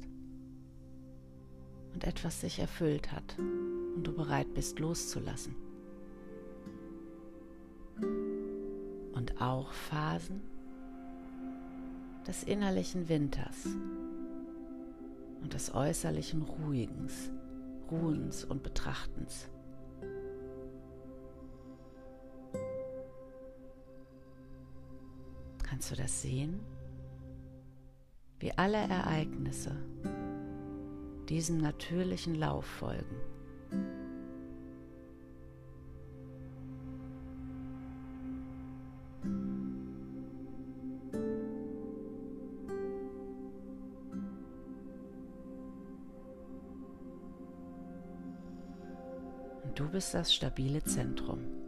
und 1.93 2.03
etwas 2.03 2.41
sich 2.41 2.59
erfüllt 2.59 3.13
hat 3.13 3.37
und 3.37 4.03
du 4.03 4.13
bereit 4.13 4.53
bist 4.53 4.79
loszulassen. 4.79 5.55
Und 9.13 9.41
auch 9.41 9.71
Phasen 9.71 10.41
des 12.27 12.43
innerlichen 12.43 13.07
Winters 13.07 13.65
und 15.41 15.53
des 15.53 15.73
äußerlichen 15.73 16.41
Ruhigens, 16.41 17.31
Ruhens 17.89 18.43
und 18.43 18.61
Betrachtens. 18.61 19.47
Kannst 25.83 25.99
du 25.99 26.01
das 26.01 26.21
sehen? 26.21 26.61
Wie 28.39 28.57
alle 28.57 28.77
Ereignisse 28.77 29.75
diesem 31.27 31.57
natürlichen 31.57 32.35
Lauf 32.35 32.63
folgen. 32.63 33.17
Du 49.75 49.89
bist 49.89 50.13
das 50.13 50.33
stabile 50.33 50.81
Zentrum. 50.85 51.62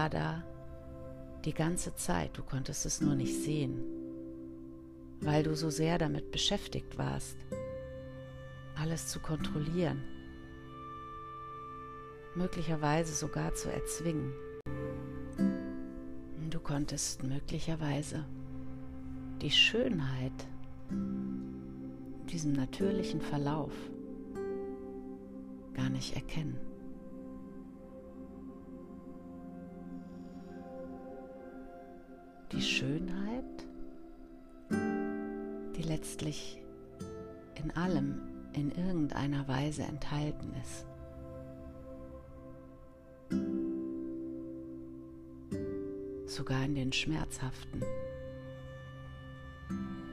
War 0.00 0.08
da 0.08 0.42
die 1.44 1.52
ganze 1.52 1.94
Zeit, 1.94 2.30
du 2.38 2.42
konntest 2.42 2.86
es 2.86 3.02
nur 3.02 3.14
nicht 3.14 3.34
sehen, 3.34 3.82
weil 5.20 5.42
du 5.42 5.54
so 5.54 5.68
sehr 5.68 5.98
damit 5.98 6.30
beschäftigt 6.30 6.96
warst, 6.96 7.36
alles 8.76 9.08
zu 9.08 9.20
kontrollieren, 9.20 10.02
möglicherweise 12.34 13.14
sogar 13.14 13.52
zu 13.52 13.70
erzwingen. 13.70 14.32
Du 16.48 16.60
konntest 16.60 17.22
möglicherweise 17.22 18.24
die 19.42 19.50
Schönheit 19.50 20.46
diesem 22.30 22.54
natürlichen 22.54 23.20
Verlauf 23.20 23.74
gar 25.74 25.90
nicht 25.90 26.16
erkennen. 26.16 26.69
Schönheit, 32.80 33.44
die 34.70 35.82
letztlich 35.82 36.62
in 37.62 37.70
allem 37.72 38.22
in 38.54 38.70
irgendeiner 38.70 39.46
Weise 39.46 39.82
enthalten 39.82 40.54
ist. 40.62 40.86
Sogar 46.24 46.64
in 46.64 46.74
den 46.74 46.90
schmerzhaften 46.90 47.82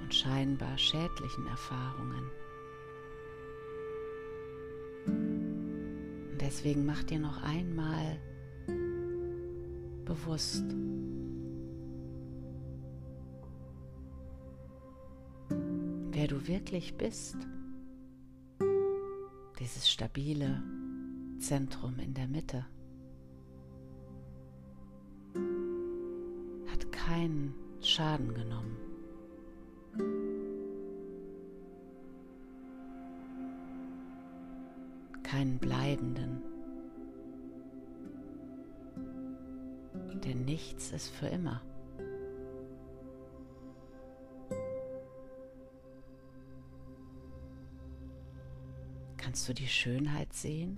und 0.02 0.14
scheinbar 0.14 0.78
schädlichen 0.78 1.48
Erfahrungen. 1.48 2.30
Und 5.06 6.38
deswegen 6.42 6.86
mach 6.86 7.02
dir 7.04 7.20
noch 7.20 7.42
einmal 7.44 8.20
bewusst, 10.04 10.66
wer 16.18 16.28
du 16.28 16.48
wirklich 16.48 16.98
bist. 16.98 17.38
Dieses 19.60 19.88
stabile 19.88 20.64
Zentrum 21.38 22.00
in 22.00 22.16
der 22.16 22.28
Mitte 22.28 22.66
hat 26.72 26.92
keinen 26.92 27.54
Schaden 27.82 28.34
genommen. 28.34 28.78
Keinen 35.22 35.60
bleibenden. 35.60 36.42
Denn 40.26 40.46
nichts 40.46 40.92
ist 40.92 41.10
für 41.10 41.28
immer. 41.28 41.62
Du 49.48 49.54
die 49.54 49.68
Schönheit 49.68 50.34
sehen? 50.34 50.76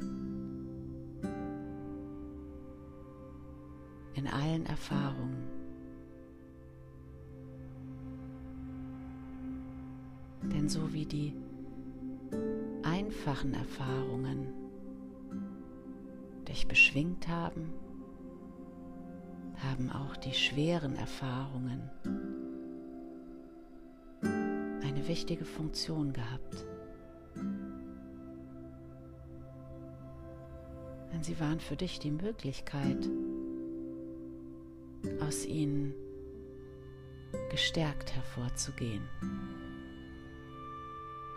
In 4.14 4.28
allen 4.28 4.64
Erfahrungen. 4.68 5.44
Denn 10.44 10.70
so 10.70 10.94
wie 10.94 11.08
die 11.08 11.34
einfachen 12.84 13.56
Erfahrungen 13.56 14.54
dich 16.48 16.68
beschwingt 16.68 17.28
haben, 17.28 17.74
haben 19.64 19.90
auch 19.90 20.16
die 20.16 20.34
schweren 20.34 20.96
Erfahrungen 20.96 21.90
eine 24.22 25.08
wichtige 25.08 25.46
Funktion 25.46 26.14
gehabt. 26.14 26.68
Denn 31.20 31.24
sie 31.26 31.40
waren 31.42 31.60
für 31.60 31.76
dich 31.76 32.00
die 32.00 32.12
Möglichkeit, 32.12 33.10
aus 35.20 35.46
ihnen 35.46 35.94
gestärkt 37.52 38.16
hervorzugehen. 38.16 39.02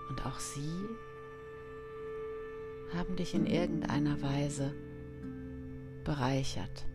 Und 0.08 0.24
auch 0.24 0.38
sie 0.38 0.70
haben 2.94 3.16
dich 3.16 3.34
in 3.34 3.44
irgendeiner 3.44 4.22
Weise 4.22 4.72
bereichert. 6.04 6.86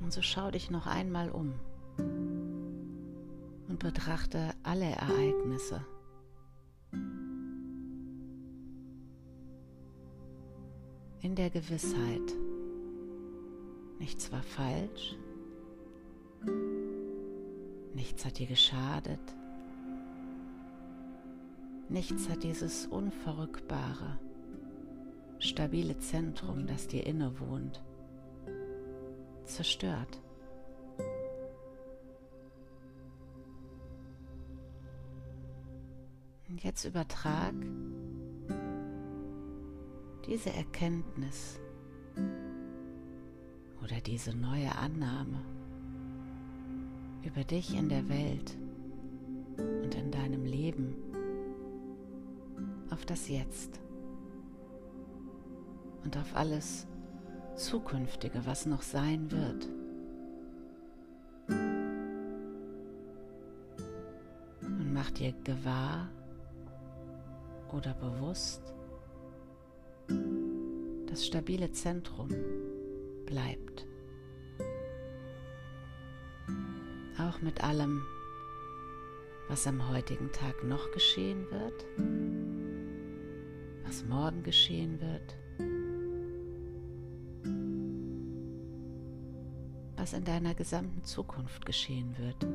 Und 0.00 0.10
so 0.10 0.22
schau 0.22 0.50
dich 0.50 0.72
noch 0.72 0.88
einmal 0.88 1.30
um 1.30 1.54
und 3.68 3.78
betrachte 3.78 4.50
alle 4.64 4.86
Ereignisse 4.86 5.86
in 11.32 11.36
der 11.36 11.48
Gewissheit, 11.48 12.36
nichts 13.98 14.30
war 14.32 14.42
falsch, 14.42 15.16
nichts 17.94 18.26
hat 18.26 18.38
dir 18.38 18.46
geschadet, 18.46 19.18
nichts 21.88 22.28
hat 22.28 22.42
dieses 22.42 22.84
unverrückbare, 22.84 24.18
stabile 25.38 25.98
Zentrum, 26.00 26.66
das 26.66 26.86
dir 26.86 27.06
innewohnt, 27.06 27.82
zerstört. 29.46 30.20
Und 36.50 36.62
jetzt 36.62 36.84
übertrag 36.84 37.54
diese 40.26 40.50
Erkenntnis 40.52 41.58
oder 43.82 44.00
diese 44.00 44.34
neue 44.34 44.74
Annahme 44.76 45.40
über 47.24 47.44
dich 47.44 47.76
in 47.76 47.88
der 47.88 48.08
Welt 48.08 48.56
und 49.56 49.94
in 49.94 50.10
deinem 50.10 50.44
Leben 50.44 50.94
auf 52.90 53.04
das 53.04 53.28
Jetzt 53.28 53.80
und 56.04 56.16
auf 56.16 56.34
alles 56.34 56.86
Zukünftige, 57.56 58.44
was 58.44 58.66
noch 58.66 58.82
sein 58.82 59.30
wird. 59.30 59.68
Und 64.62 64.92
mach 64.92 65.10
dir 65.10 65.32
gewahr 65.44 66.08
oder 67.72 67.94
bewusst, 67.94 68.74
das 71.12 71.26
stabile 71.26 71.70
Zentrum 71.72 72.30
bleibt. 73.26 73.86
Auch 77.18 77.42
mit 77.42 77.62
allem, 77.62 78.02
was 79.46 79.66
am 79.66 79.90
heutigen 79.90 80.32
Tag 80.32 80.64
noch 80.64 80.90
geschehen 80.92 81.44
wird, 81.50 81.84
was 83.84 84.06
morgen 84.06 84.42
geschehen 84.42 84.98
wird, 85.02 85.36
was 89.98 90.14
in 90.14 90.24
deiner 90.24 90.54
gesamten 90.54 91.04
Zukunft 91.04 91.66
geschehen 91.66 92.16
wird. 92.16 92.46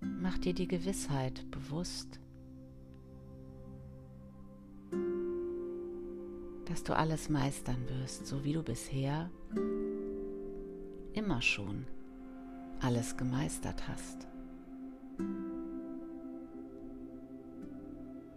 Mach 0.00 0.36
dir 0.38 0.52
die 0.52 0.66
Gewissheit 0.66 1.48
bewusst, 1.52 2.18
dass 6.78 6.84
du 6.84 6.96
alles 6.96 7.28
meistern 7.28 7.88
wirst, 7.88 8.28
so 8.28 8.44
wie 8.44 8.52
du 8.52 8.62
bisher 8.62 9.28
immer 11.12 11.42
schon 11.42 11.84
alles 12.80 13.16
gemeistert 13.16 13.88
hast. 13.88 14.28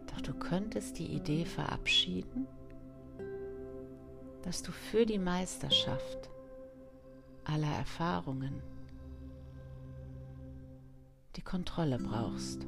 Doch 0.07 0.21
du 0.21 0.33
könntest 0.33 0.97
die 0.97 1.05
Idee 1.05 1.45
verabschieden, 1.45 2.47
dass 4.41 4.63
du 4.63 4.71
für 4.71 5.05
die 5.05 5.19
Meisterschaft 5.19 6.31
aller 7.43 7.71
Erfahrungen 7.77 8.63
die 11.35 11.43
Kontrolle 11.43 11.99
brauchst. 11.99 12.65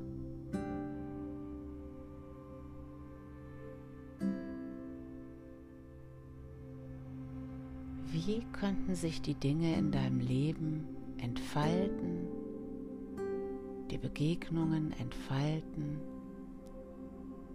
Wie 8.26 8.42
könnten 8.54 8.96
sich 8.96 9.22
die 9.22 9.34
Dinge 9.34 9.76
in 9.76 9.92
deinem 9.92 10.22
Leben 10.22 10.88
entfalten, 11.18 12.26
die 13.92 13.98
Begegnungen 13.98 14.94
entfalten, 14.98 16.00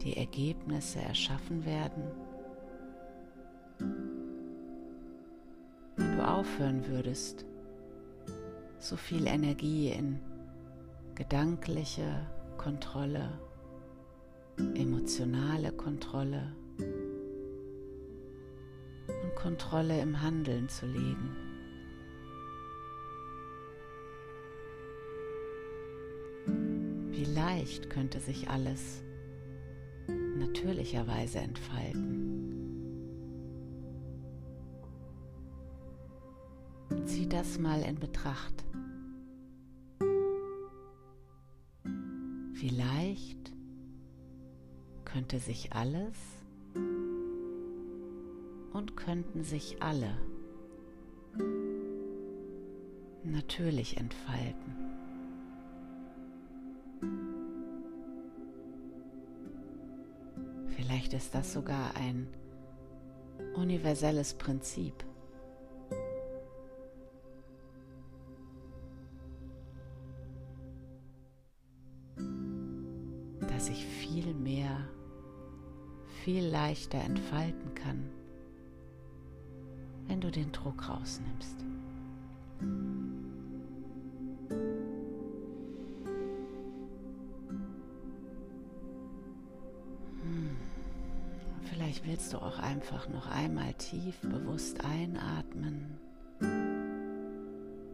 die 0.03 0.19
Ergebnisse 0.19 1.01
erschaffen 1.01 1.65
werden? 1.65 2.03
Wenn 5.97 6.17
du 6.19 6.29
aufhören 6.29 6.87
würdest, 6.87 7.47
so 8.79 8.97
viel 8.97 9.27
Energie 9.27 9.89
in 9.89 10.19
gedankliche 11.15 12.27
Kontrolle, 12.59 13.41
emotionale 14.75 15.73
Kontrolle 15.73 16.53
und 19.29 19.35
Kontrolle 19.35 20.01
im 20.01 20.23
Handeln 20.23 20.69
zu 20.69 20.87
legen. 20.87 21.37
Wie 27.11 27.25
leicht 27.25 27.91
könnte 27.91 28.21
sich 28.21 28.49
alles 28.49 29.03
natürlicherweise 30.37 31.39
entfalten. 31.39 32.15
Zieh 37.05 37.29
das 37.29 37.59
mal 37.59 37.83
in 37.83 37.99
Betracht. 37.99 38.65
Vielleicht 42.55 43.53
könnte 45.05 45.39
sich 45.39 45.73
alles 45.73 46.38
und 48.79 48.97
könnten 48.97 49.43
sich 49.43 49.83
alle 49.83 50.17
natürlich 53.25 53.97
entfalten. 53.97 54.77
Vielleicht 60.69 61.13
ist 61.13 61.35
das 61.35 61.53
sogar 61.53 61.97
ein 61.97 62.29
universelles 63.55 64.35
Prinzip. 64.35 64.95
das 73.41 73.67
sich 73.67 73.85
viel 73.85 74.35
mehr, 74.35 74.89
viel 76.23 76.47
leichter 76.47 76.99
entfalten 76.99 77.75
kann, 77.75 78.09
du 80.29 80.33
den 80.33 80.53
Druck 80.53 80.89
rausnimmst. 80.89 81.57
Hm. 82.61 83.25
Vielleicht 91.63 92.07
willst 92.07 92.33
du 92.33 92.39
auch 92.39 92.59
einfach 92.59 93.09
noch 93.09 93.31
einmal 93.31 93.73
tief 93.75 94.21
bewusst 94.21 94.85
einatmen 94.85 95.99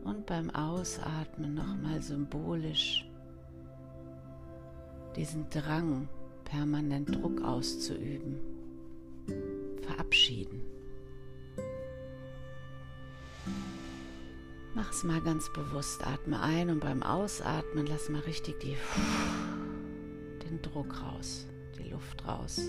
und 0.05 0.27
beim 0.27 0.51
Ausatmen 0.51 1.55
nochmal 1.55 2.03
symbolisch 2.03 3.09
diesen 5.17 5.49
Drang, 5.51 6.09
permanent 6.45 7.15
Druck 7.15 7.43
auszuüben, 7.43 8.37
verabschieden. 9.83 10.74
Mach 14.85 14.93
es 14.93 15.03
mal 15.03 15.23
ganz 15.23 15.51
bewusst, 15.51 16.07
atme 16.07 16.41
ein 16.41 16.69
und 16.69 16.81
beim 16.81 17.03
Ausatmen 17.03 17.87
lass 17.87 18.11
mal 18.11 18.21
richtig 18.21 18.61
die, 18.61 18.77
den 20.45 20.61
Druck 20.61 21.01
raus, 21.01 21.47
die 21.79 21.89
Luft 21.89 22.27
raus. 22.27 22.61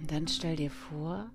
Und 0.00 0.10
dann 0.10 0.26
stell 0.26 0.56
dir 0.56 0.72
vor, 0.72 1.30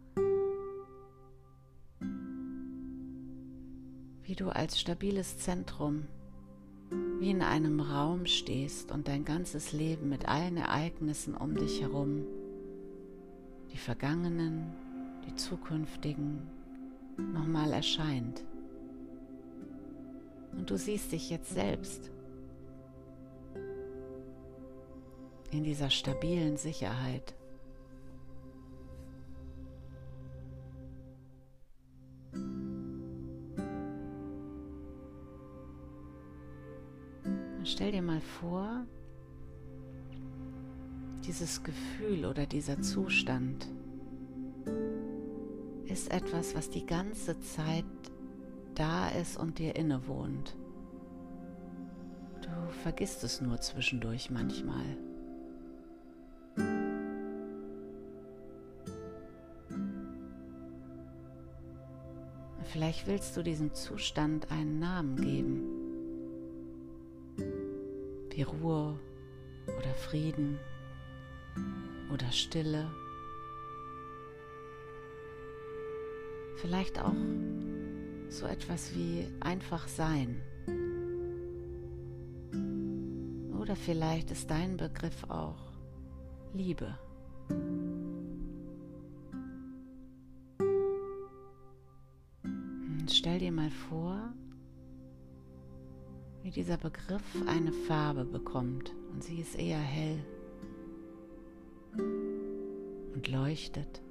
wie 4.24 4.36
du 4.36 4.50
als 4.50 4.78
stabiles 4.78 5.38
Zentrum 5.38 6.06
wie 7.22 7.30
in 7.30 7.44
einem 7.44 7.80
Raum 7.80 8.26
stehst 8.26 8.92
und 8.92 9.08
dein 9.08 9.24
ganzes 9.24 9.72
Leben 9.72 10.10
mit 10.10 10.28
allen 10.28 10.58
Ereignissen 10.58 11.36
um 11.36 11.56
dich 11.56 11.80
herum, 11.80 12.26
die 13.72 13.78
vergangenen, 13.78 14.72
die 15.26 15.36
zukünftigen, 15.36 16.42
nochmal 17.18 17.74
erscheint. 17.74 18.44
Und 20.54 20.70
du 20.70 20.78
siehst 20.78 21.12
dich 21.12 21.30
jetzt 21.30 21.54
selbst 21.54 22.12
in 25.52 25.64
dieser 25.64 25.90
stabilen 25.90 26.58
Sicherheit. 26.58 27.36
Stell 37.64 37.92
dir 37.92 38.02
mal 38.02 38.22
vor, 38.22 38.86
dieses 41.22 41.64
Gefühl 41.64 42.26
oder 42.26 42.46
dieser 42.46 42.82
Zustand 42.82 43.68
ist 45.86 46.12
etwas, 46.12 46.56
was 46.56 46.70
die 46.70 46.86
ganze 46.86 47.40
Zeit 47.40 47.86
da 48.76 49.10
ist 49.10 49.38
und 49.38 49.60
dir 49.60 49.76
innewohnt. 49.76 50.56
Du 52.42 52.72
vergisst 52.84 53.24
es 53.24 53.42
nur 53.42 53.60
zwischendurch 53.60 54.30
manchmal. 54.30 54.98
Vielleicht 62.64 63.06
willst 63.06 63.36
du 63.36 63.44
diesem 63.44 63.74
Zustand 63.74 64.50
einen 64.50 64.80
Namen 64.80 65.18
geben 65.18 65.82
wie 68.34 68.44
Ruhe 68.44 68.98
oder 69.68 69.94
Frieden 69.94 70.58
oder 72.12 72.32
Stille. 72.32 72.90
Vielleicht 76.58 77.00
auch 77.00 77.16
so 78.30 78.46
etwas 78.46 78.94
wie 78.96 79.28
einfach 79.40 79.88
sein. 79.88 80.42
Oder 83.60 83.76
vielleicht 83.76 84.32
ist 84.32 84.50
dein 84.50 84.78
Begriff 84.78 85.24
auch 85.30 85.74
Liebe. 86.54 86.98
Und 93.00 93.10
stell 93.10 93.40
dir 93.40 93.52
mal 93.52 93.72
vor, 93.72 94.34
wie 96.44 96.52
dieser 96.52 96.78
Begriff 96.78 97.24
eine 97.48 97.72
Farbe 97.72 98.26
bekommt 98.26 98.94
und 99.14 99.24
sie 99.24 99.40
ist 99.40 99.58
eher 99.58 99.80
hell 99.80 100.24
und 103.22 103.28
leuchtet. 103.28 104.02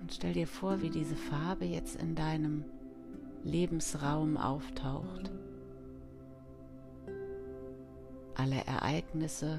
Und 0.00 0.12
stell 0.12 0.32
dir 0.32 0.46
vor, 0.46 0.80
wie 0.80 0.90
diese 0.90 1.16
Farbe 1.16 1.64
jetzt 1.64 1.96
in 1.96 2.14
deinem 2.14 2.64
Lebensraum 3.42 4.36
auftaucht. 4.36 5.32
Alle 8.36 8.64
Ereignisse 8.64 9.58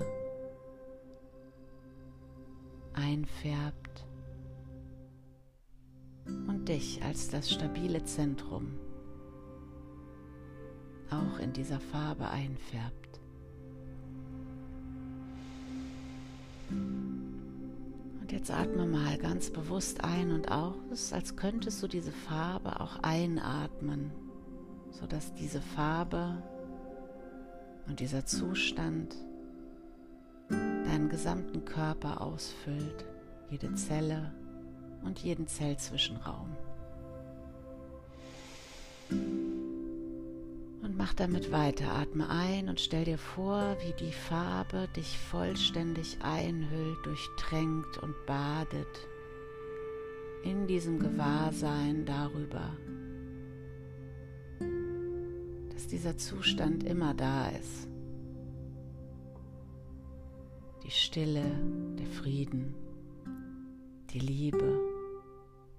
einfärbt 2.93 4.05
und 6.25 6.69
dich 6.69 7.03
als 7.03 7.29
das 7.29 7.51
stabile 7.51 8.03
Zentrum 8.05 8.79
auch 11.09 11.39
in 11.39 11.51
dieser 11.51 11.81
Farbe 11.81 12.29
einfärbt. 12.29 13.00
Und 16.71 18.31
jetzt 18.31 18.51
atme 18.51 18.85
mal 18.85 19.17
ganz 19.17 19.49
bewusst 19.49 20.03
ein 20.03 20.31
und 20.31 20.51
aus, 20.51 21.13
als 21.13 21.35
könntest 21.35 21.81
du 21.83 21.87
diese 21.87 22.11
Farbe 22.11 22.79
auch 22.79 22.99
einatmen, 23.01 24.11
sodass 24.91 25.33
diese 25.33 25.61
Farbe 25.61 26.41
und 27.87 27.99
dieser 27.99 28.25
Zustand 28.25 29.15
deinen 30.49 31.09
gesamten 31.09 31.65
Körper 31.65 32.21
ausfüllt, 32.21 33.05
jede 33.49 33.73
Zelle 33.75 34.33
und 35.03 35.19
jeden 35.19 35.47
Zellzwischenraum. 35.47 36.55
Und 40.81 40.97
mach 40.97 41.13
damit 41.13 41.51
weiter. 41.51 41.93
Atme 41.93 42.29
ein 42.29 42.67
und 42.67 42.79
stell 42.79 43.05
dir 43.05 43.17
vor, 43.17 43.77
wie 43.81 43.93
die 44.03 44.11
Farbe 44.11 44.87
dich 44.95 45.17
vollständig 45.17 46.17
einhüllt, 46.21 46.97
durchtränkt 47.05 47.97
und 47.99 48.15
badet 48.25 49.07
in 50.43 50.67
diesem 50.67 50.99
Gewahrsein 50.99 52.05
darüber, 52.05 52.75
dass 55.71 55.87
dieser 55.87 56.17
Zustand 56.17 56.83
immer 56.83 57.13
da 57.13 57.49
ist. 57.49 57.87
Die 60.83 60.91
Stille, 60.91 61.45
der 61.99 62.07
Frieden, 62.07 62.73
die 64.09 64.19
Liebe, 64.19 64.79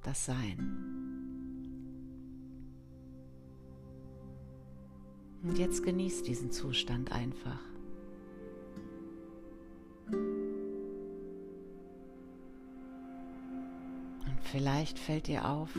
das 0.03 0.25
Sein. 0.25 1.02
Und 5.43 5.59
jetzt 5.59 5.83
genieß 5.83 6.23
diesen 6.23 6.53
Zustand 6.53 7.11
einfach. 7.11 7.59
Und 14.27 14.39
vielleicht 14.45 14.99
fällt 14.99 15.27
dir 15.27 15.49
auf, 15.49 15.71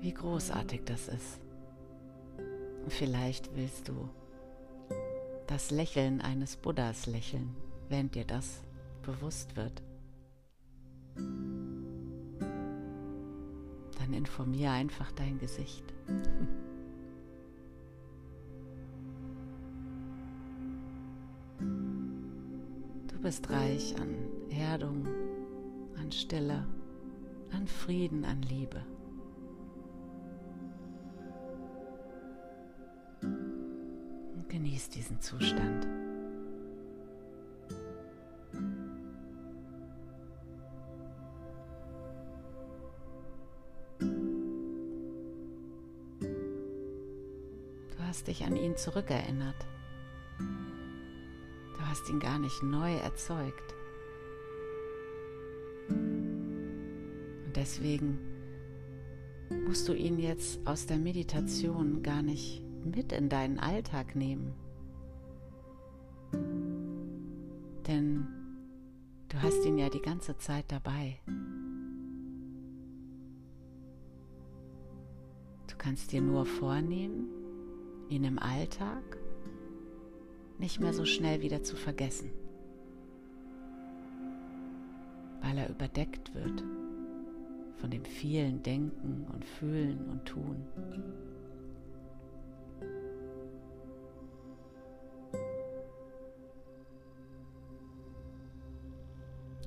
wie 0.00 0.14
großartig 0.14 0.82
das 0.86 1.08
ist. 1.08 1.40
Und 2.84 2.92
vielleicht 2.92 3.54
willst 3.54 3.88
du 3.88 4.08
das 5.46 5.70
Lächeln 5.70 6.20
eines 6.22 6.56
Buddhas 6.56 7.06
lächeln, 7.06 7.54
wenn 7.88 8.10
dir 8.10 8.24
das 8.24 8.62
bewusst 9.02 9.56
wird. 9.56 9.82
Dann 14.18 14.24
informiere 14.24 14.72
einfach 14.72 15.12
dein 15.12 15.38
Gesicht. 15.38 15.84
Du 21.58 23.18
bist 23.20 23.48
reich 23.50 23.94
an 24.00 24.14
Erdung, 24.50 25.06
an 25.98 26.10
Stille, 26.10 26.66
an 27.52 27.66
Frieden, 27.66 28.24
an 28.24 28.42
Liebe. 28.42 28.82
Und 33.22 34.48
genieß 34.48 34.90
diesen 34.90 35.20
Zustand. 35.20 35.86
Dich 48.28 48.44
an 48.44 48.56
ihn 48.56 48.76
zurückerinnert. 48.76 49.66
Du 50.38 51.80
hast 51.80 52.08
ihn 52.10 52.20
gar 52.20 52.38
nicht 52.38 52.62
neu 52.62 52.94
erzeugt. 52.96 53.74
Und 55.88 57.52
deswegen 57.56 58.18
musst 59.66 59.88
du 59.88 59.94
ihn 59.94 60.18
jetzt 60.18 60.66
aus 60.66 60.86
der 60.86 60.98
Meditation 60.98 62.02
gar 62.02 62.22
nicht 62.22 62.62
mit 62.84 63.12
in 63.12 63.28
deinen 63.28 63.58
Alltag 63.58 64.14
nehmen. 64.14 64.54
Denn 67.86 68.26
du 69.30 69.42
hast 69.42 69.64
ihn 69.64 69.78
ja 69.78 69.88
die 69.88 70.02
ganze 70.02 70.36
Zeit 70.36 70.66
dabei. 70.68 71.18
Du 75.66 75.76
kannst 75.78 76.12
dir 76.12 76.20
nur 76.20 76.44
vornehmen, 76.44 77.37
ihn 78.08 78.24
im 78.24 78.38
Alltag 78.38 79.18
nicht 80.58 80.80
mehr 80.80 80.92
so 80.92 81.04
schnell 81.04 81.40
wieder 81.40 81.62
zu 81.62 81.76
vergessen, 81.76 82.30
weil 85.40 85.58
er 85.58 85.70
überdeckt 85.70 86.34
wird 86.34 86.64
von 87.76 87.90
dem 87.90 88.04
vielen 88.04 88.62
Denken 88.62 89.26
und 89.32 89.44
Fühlen 89.44 90.08
und 90.10 90.24
Tun. 90.24 90.66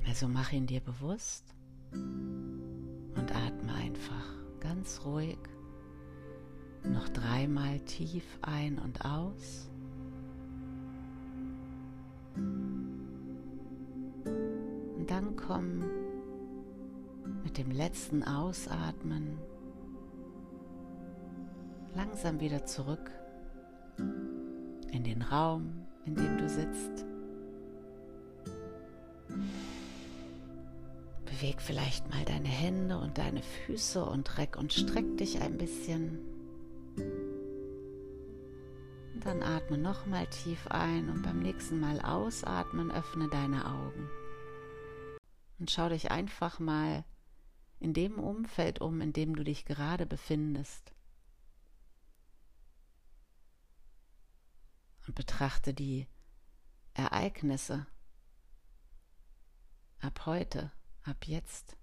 Also 0.05 0.27
mach 0.27 0.51
ihn 0.51 0.67
dir 0.67 0.81
bewusst 0.81 1.55
und 1.93 3.31
atme 3.33 3.73
einfach 3.73 4.25
ganz 4.59 5.05
ruhig 5.05 5.39
noch 6.83 7.09
dreimal 7.09 7.79
tief 7.79 8.25
ein 8.41 8.79
und 8.79 9.05
aus. 9.05 9.69
Und 14.97 15.05
dann 15.07 15.35
komm 15.35 15.83
mit 17.43 17.57
dem 17.57 17.71
letzten 17.71 18.23
Ausatmen 18.23 19.37
langsam 21.95 22.39
wieder 22.39 22.65
zurück 22.65 23.11
in 23.97 25.03
den 25.03 25.21
Raum, 25.21 25.85
in 26.05 26.15
dem 26.15 26.37
du 26.37 26.47
sitzt. 26.47 27.05
Beweg 31.25 31.61
vielleicht 31.61 32.09
mal 32.09 32.23
deine 32.25 32.47
Hände 32.47 32.97
und 32.97 33.17
deine 33.17 33.41
Füße 33.41 34.05
und 34.05 34.37
reck 34.37 34.57
und 34.57 34.71
streck 34.71 35.17
dich 35.17 35.41
ein 35.41 35.57
bisschen. 35.57 36.30
Dann 39.23 39.43
atme 39.43 39.77
nochmal 39.77 40.25
tief 40.27 40.65
ein 40.67 41.07
und 41.09 41.21
beim 41.21 41.39
nächsten 41.39 41.79
Mal 41.79 42.01
ausatmen, 42.01 42.89
öffne 42.91 43.29
deine 43.29 43.67
Augen. 43.67 44.09
Und 45.59 45.69
schau 45.69 45.89
dich 45.89 46.09
einfach 46.09 46.59
mal 46.59 47.05
in 47.79 47.93
dem 47.93 48.17
Umfeld 48.17 48.81
um, 48.81 48.99
in 48.99 49.13
dem 49.13 49.35
du 49.35 49.43
dich 49.43 49.65
gerade 49.65 50.07
befindest. 50.07 50.91
Und 55.05 55.13
betrachte 55.13 55.75
die 55.75 56.07
Ereignisse 56.95 57.85
ab 59.99 60.25
heute, 60.25 60.71
ab 61.03 61.27
jetzt, 61.27 61.77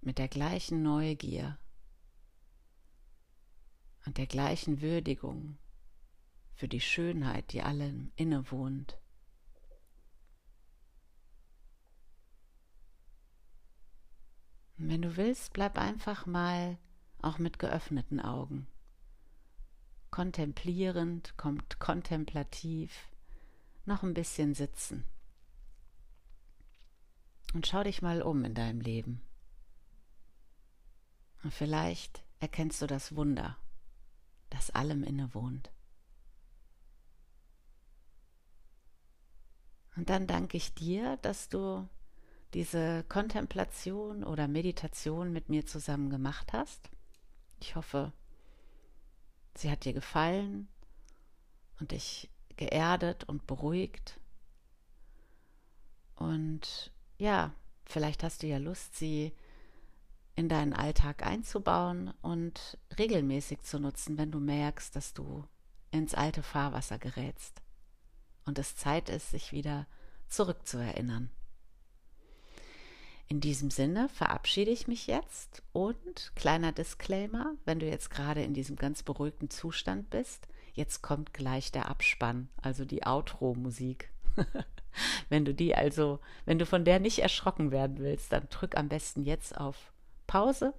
mit 0.00 0.16
der 0.16 0.28
gleichen 0.28 0.82
Neugier 0.82 1.58
und 4.06 4.16
der 4.16 4.26
gleichen 4.26 4.80
Würdigung 4.80 5.58
für 6.56 6.68
die 6.68 6.80
Schönheit, 6.80 7.52
die 7.52 7.62
allem 7.62 8.10
innewohnt. 8.16 8.98
Wenn 14.78 15.02
du 15.02 15.16
willst, 15.16 15.52
bleib 15.52 15.78
einfach 15.78 16.26
mal 16.26 16.78
auch 17.20 17.38
mit 17.38 17.58
geöffneten 17.58 18.20
Augen. 18.20 18.66
Kontemplierend, 20.10 21.36
kommt 21.36 21.78
kontemplativ, 21.78 23.10
noch 23.84 24.02
ein 24.02 24.14
bisschen 24.14 24.54
sitzen. 24.54 25.04
Und 27.52 27.66
schau 27.66 27.82
dich 27.82 28.00
mal 28.00 28.22
um 28.22 28.44
in 28.44 28.54
deinem 28.54 28.80
Leben. 28.80 29.20
Und 31.42 31.52
vielleicht 31.52 32.24
erkennst 32.40 32.80
du 32.80 32.86
das 32.86 33.14
Wunder, 33.14 33.58
das 34.50 34.70
allem 34.70 35.04
innewohnt. 35.04 35.70
Und 39.96 40.10
dann 40.10 40.26
danke 40.26 40.58
ich 40.58 40.74
dir, 40.74 41.16
dass 41.22 41.48
du 41.48 41.88
diese 42.52 43.04
Kontemplation 43.04 44.24
oder 44.24 44.46
Meditation 44.46 45.32
mit 45.32 45.48
mir 45.48 45.66
zusammen 45.66 46.10
gemacht 46.10 46.52
hast. 46.52 46.90
Ich 47.60 47.76
hoffe, 47.76 48.12
sie 49.54 49.70
hat 49.70 49.84
dir 49.84 49.94
gefallen 49.94 50.68
und 51.80 51.92
dich 51.92 52.30
geerdet 52.56 53.24
und 53.24 53.46
beruhigt. 53.46 54.20
Und 56.14 56.92
ja, 57.18 57.52
vielleicht 57.86 58.22
hast 58.22 58.42
du 58.42 58.46
ja 58.46 58.58
Lust, 58.58 58.96
sie 58.96 59.32
in 60.34 60.50
deinen 60.50 60.74
Alltag 60.74 61.26
einzubauen 61.26 62.12
und 62.20 62.78
regelmäßig 62.98 63.62
zu 63.62 63.80
nutzen, 63.80 64.18
wenn 64.18 64.30
du 64.30 64.40
merkst, 64.40 64.94
dass 64.94 65.14
du 65.14 65.44
ins 65.90 66.12
alte 66.12 66.42
Fahrwasser 66.42 66.98
gerätst 66.98 67.62
und 68.46 68.58
es 68.58 68.76
Zeit 68.76 69.08
ist, 69.10 69.30
sich 69.30 69.52
wieder 69.52 69.86
zurückzuerinnern. 70.28 71.30
In 73.28 73.40
diesem 73.40 73.70
Sinne 73.70 74.08
verabschiede 74.08 74.70
ich 74.70 74.86
mich 74.86 75.08
jetzt 75.08 75.62
und 75.72 76.32
kleiner 76.36 76.70
Disclaimer, 76.70 77.54
wenn 77.64 77.80
du 77.80 77.86
jetzt 77.86 78.08
gerade 78.10 78.42
in 78.42 78.54
diesem 78.54 78.76
ganz 78.76 79.02
beruhigten 79.02 79.50
Zustand 79.50 80.10
bist, 80.10 80.46
jetzt 80.74 81.02
kommt 81.02 81.34
gleich 81.34 81.72
der 81.72 81.88
Abspann, 81.88 82.48
also 82.62 82.84
die 82.84 83.04
Outro-Musik. 83.04 84.10
wenn 85.28 85.44
du 85.44 85.52
die 85.52 85.74
also, 85.74 86.20
wenn 86.44 86.58
du 86.58 86.66
von 86.66 86.84
der 86.84 87.00
nicht 87.00 87.18
erschrocken 87.18 87.72
werden 87.72 87.98
willst, 87.98 88.32
dann 88.32 88.48
drück 88.48 88.76
am 88.76 88.88
besten 88.88 89.24
jetzt 89.24 89.58
auf 89.58 89.92
Pause 90.28 90.72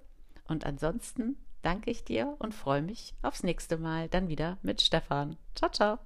und 0.46 0.64
ansonsten 0.64 1.36
danke 1.60 1.90
ich 1.90 2.04
dir 2.04 2.34
und 2.38 2.54
freue 2.54 2.82
mich 2.82 3.14
aufs 3.20 3.42
nächste 3.42 3.76
Mal 3.76 4.08
dann 4.08 4.28
wieder 4.28 4.56
mit 4.62 4.80
Stefan. 4.80 5.36
Ciao, 5.54 5.70
ciao. 5.70 5.98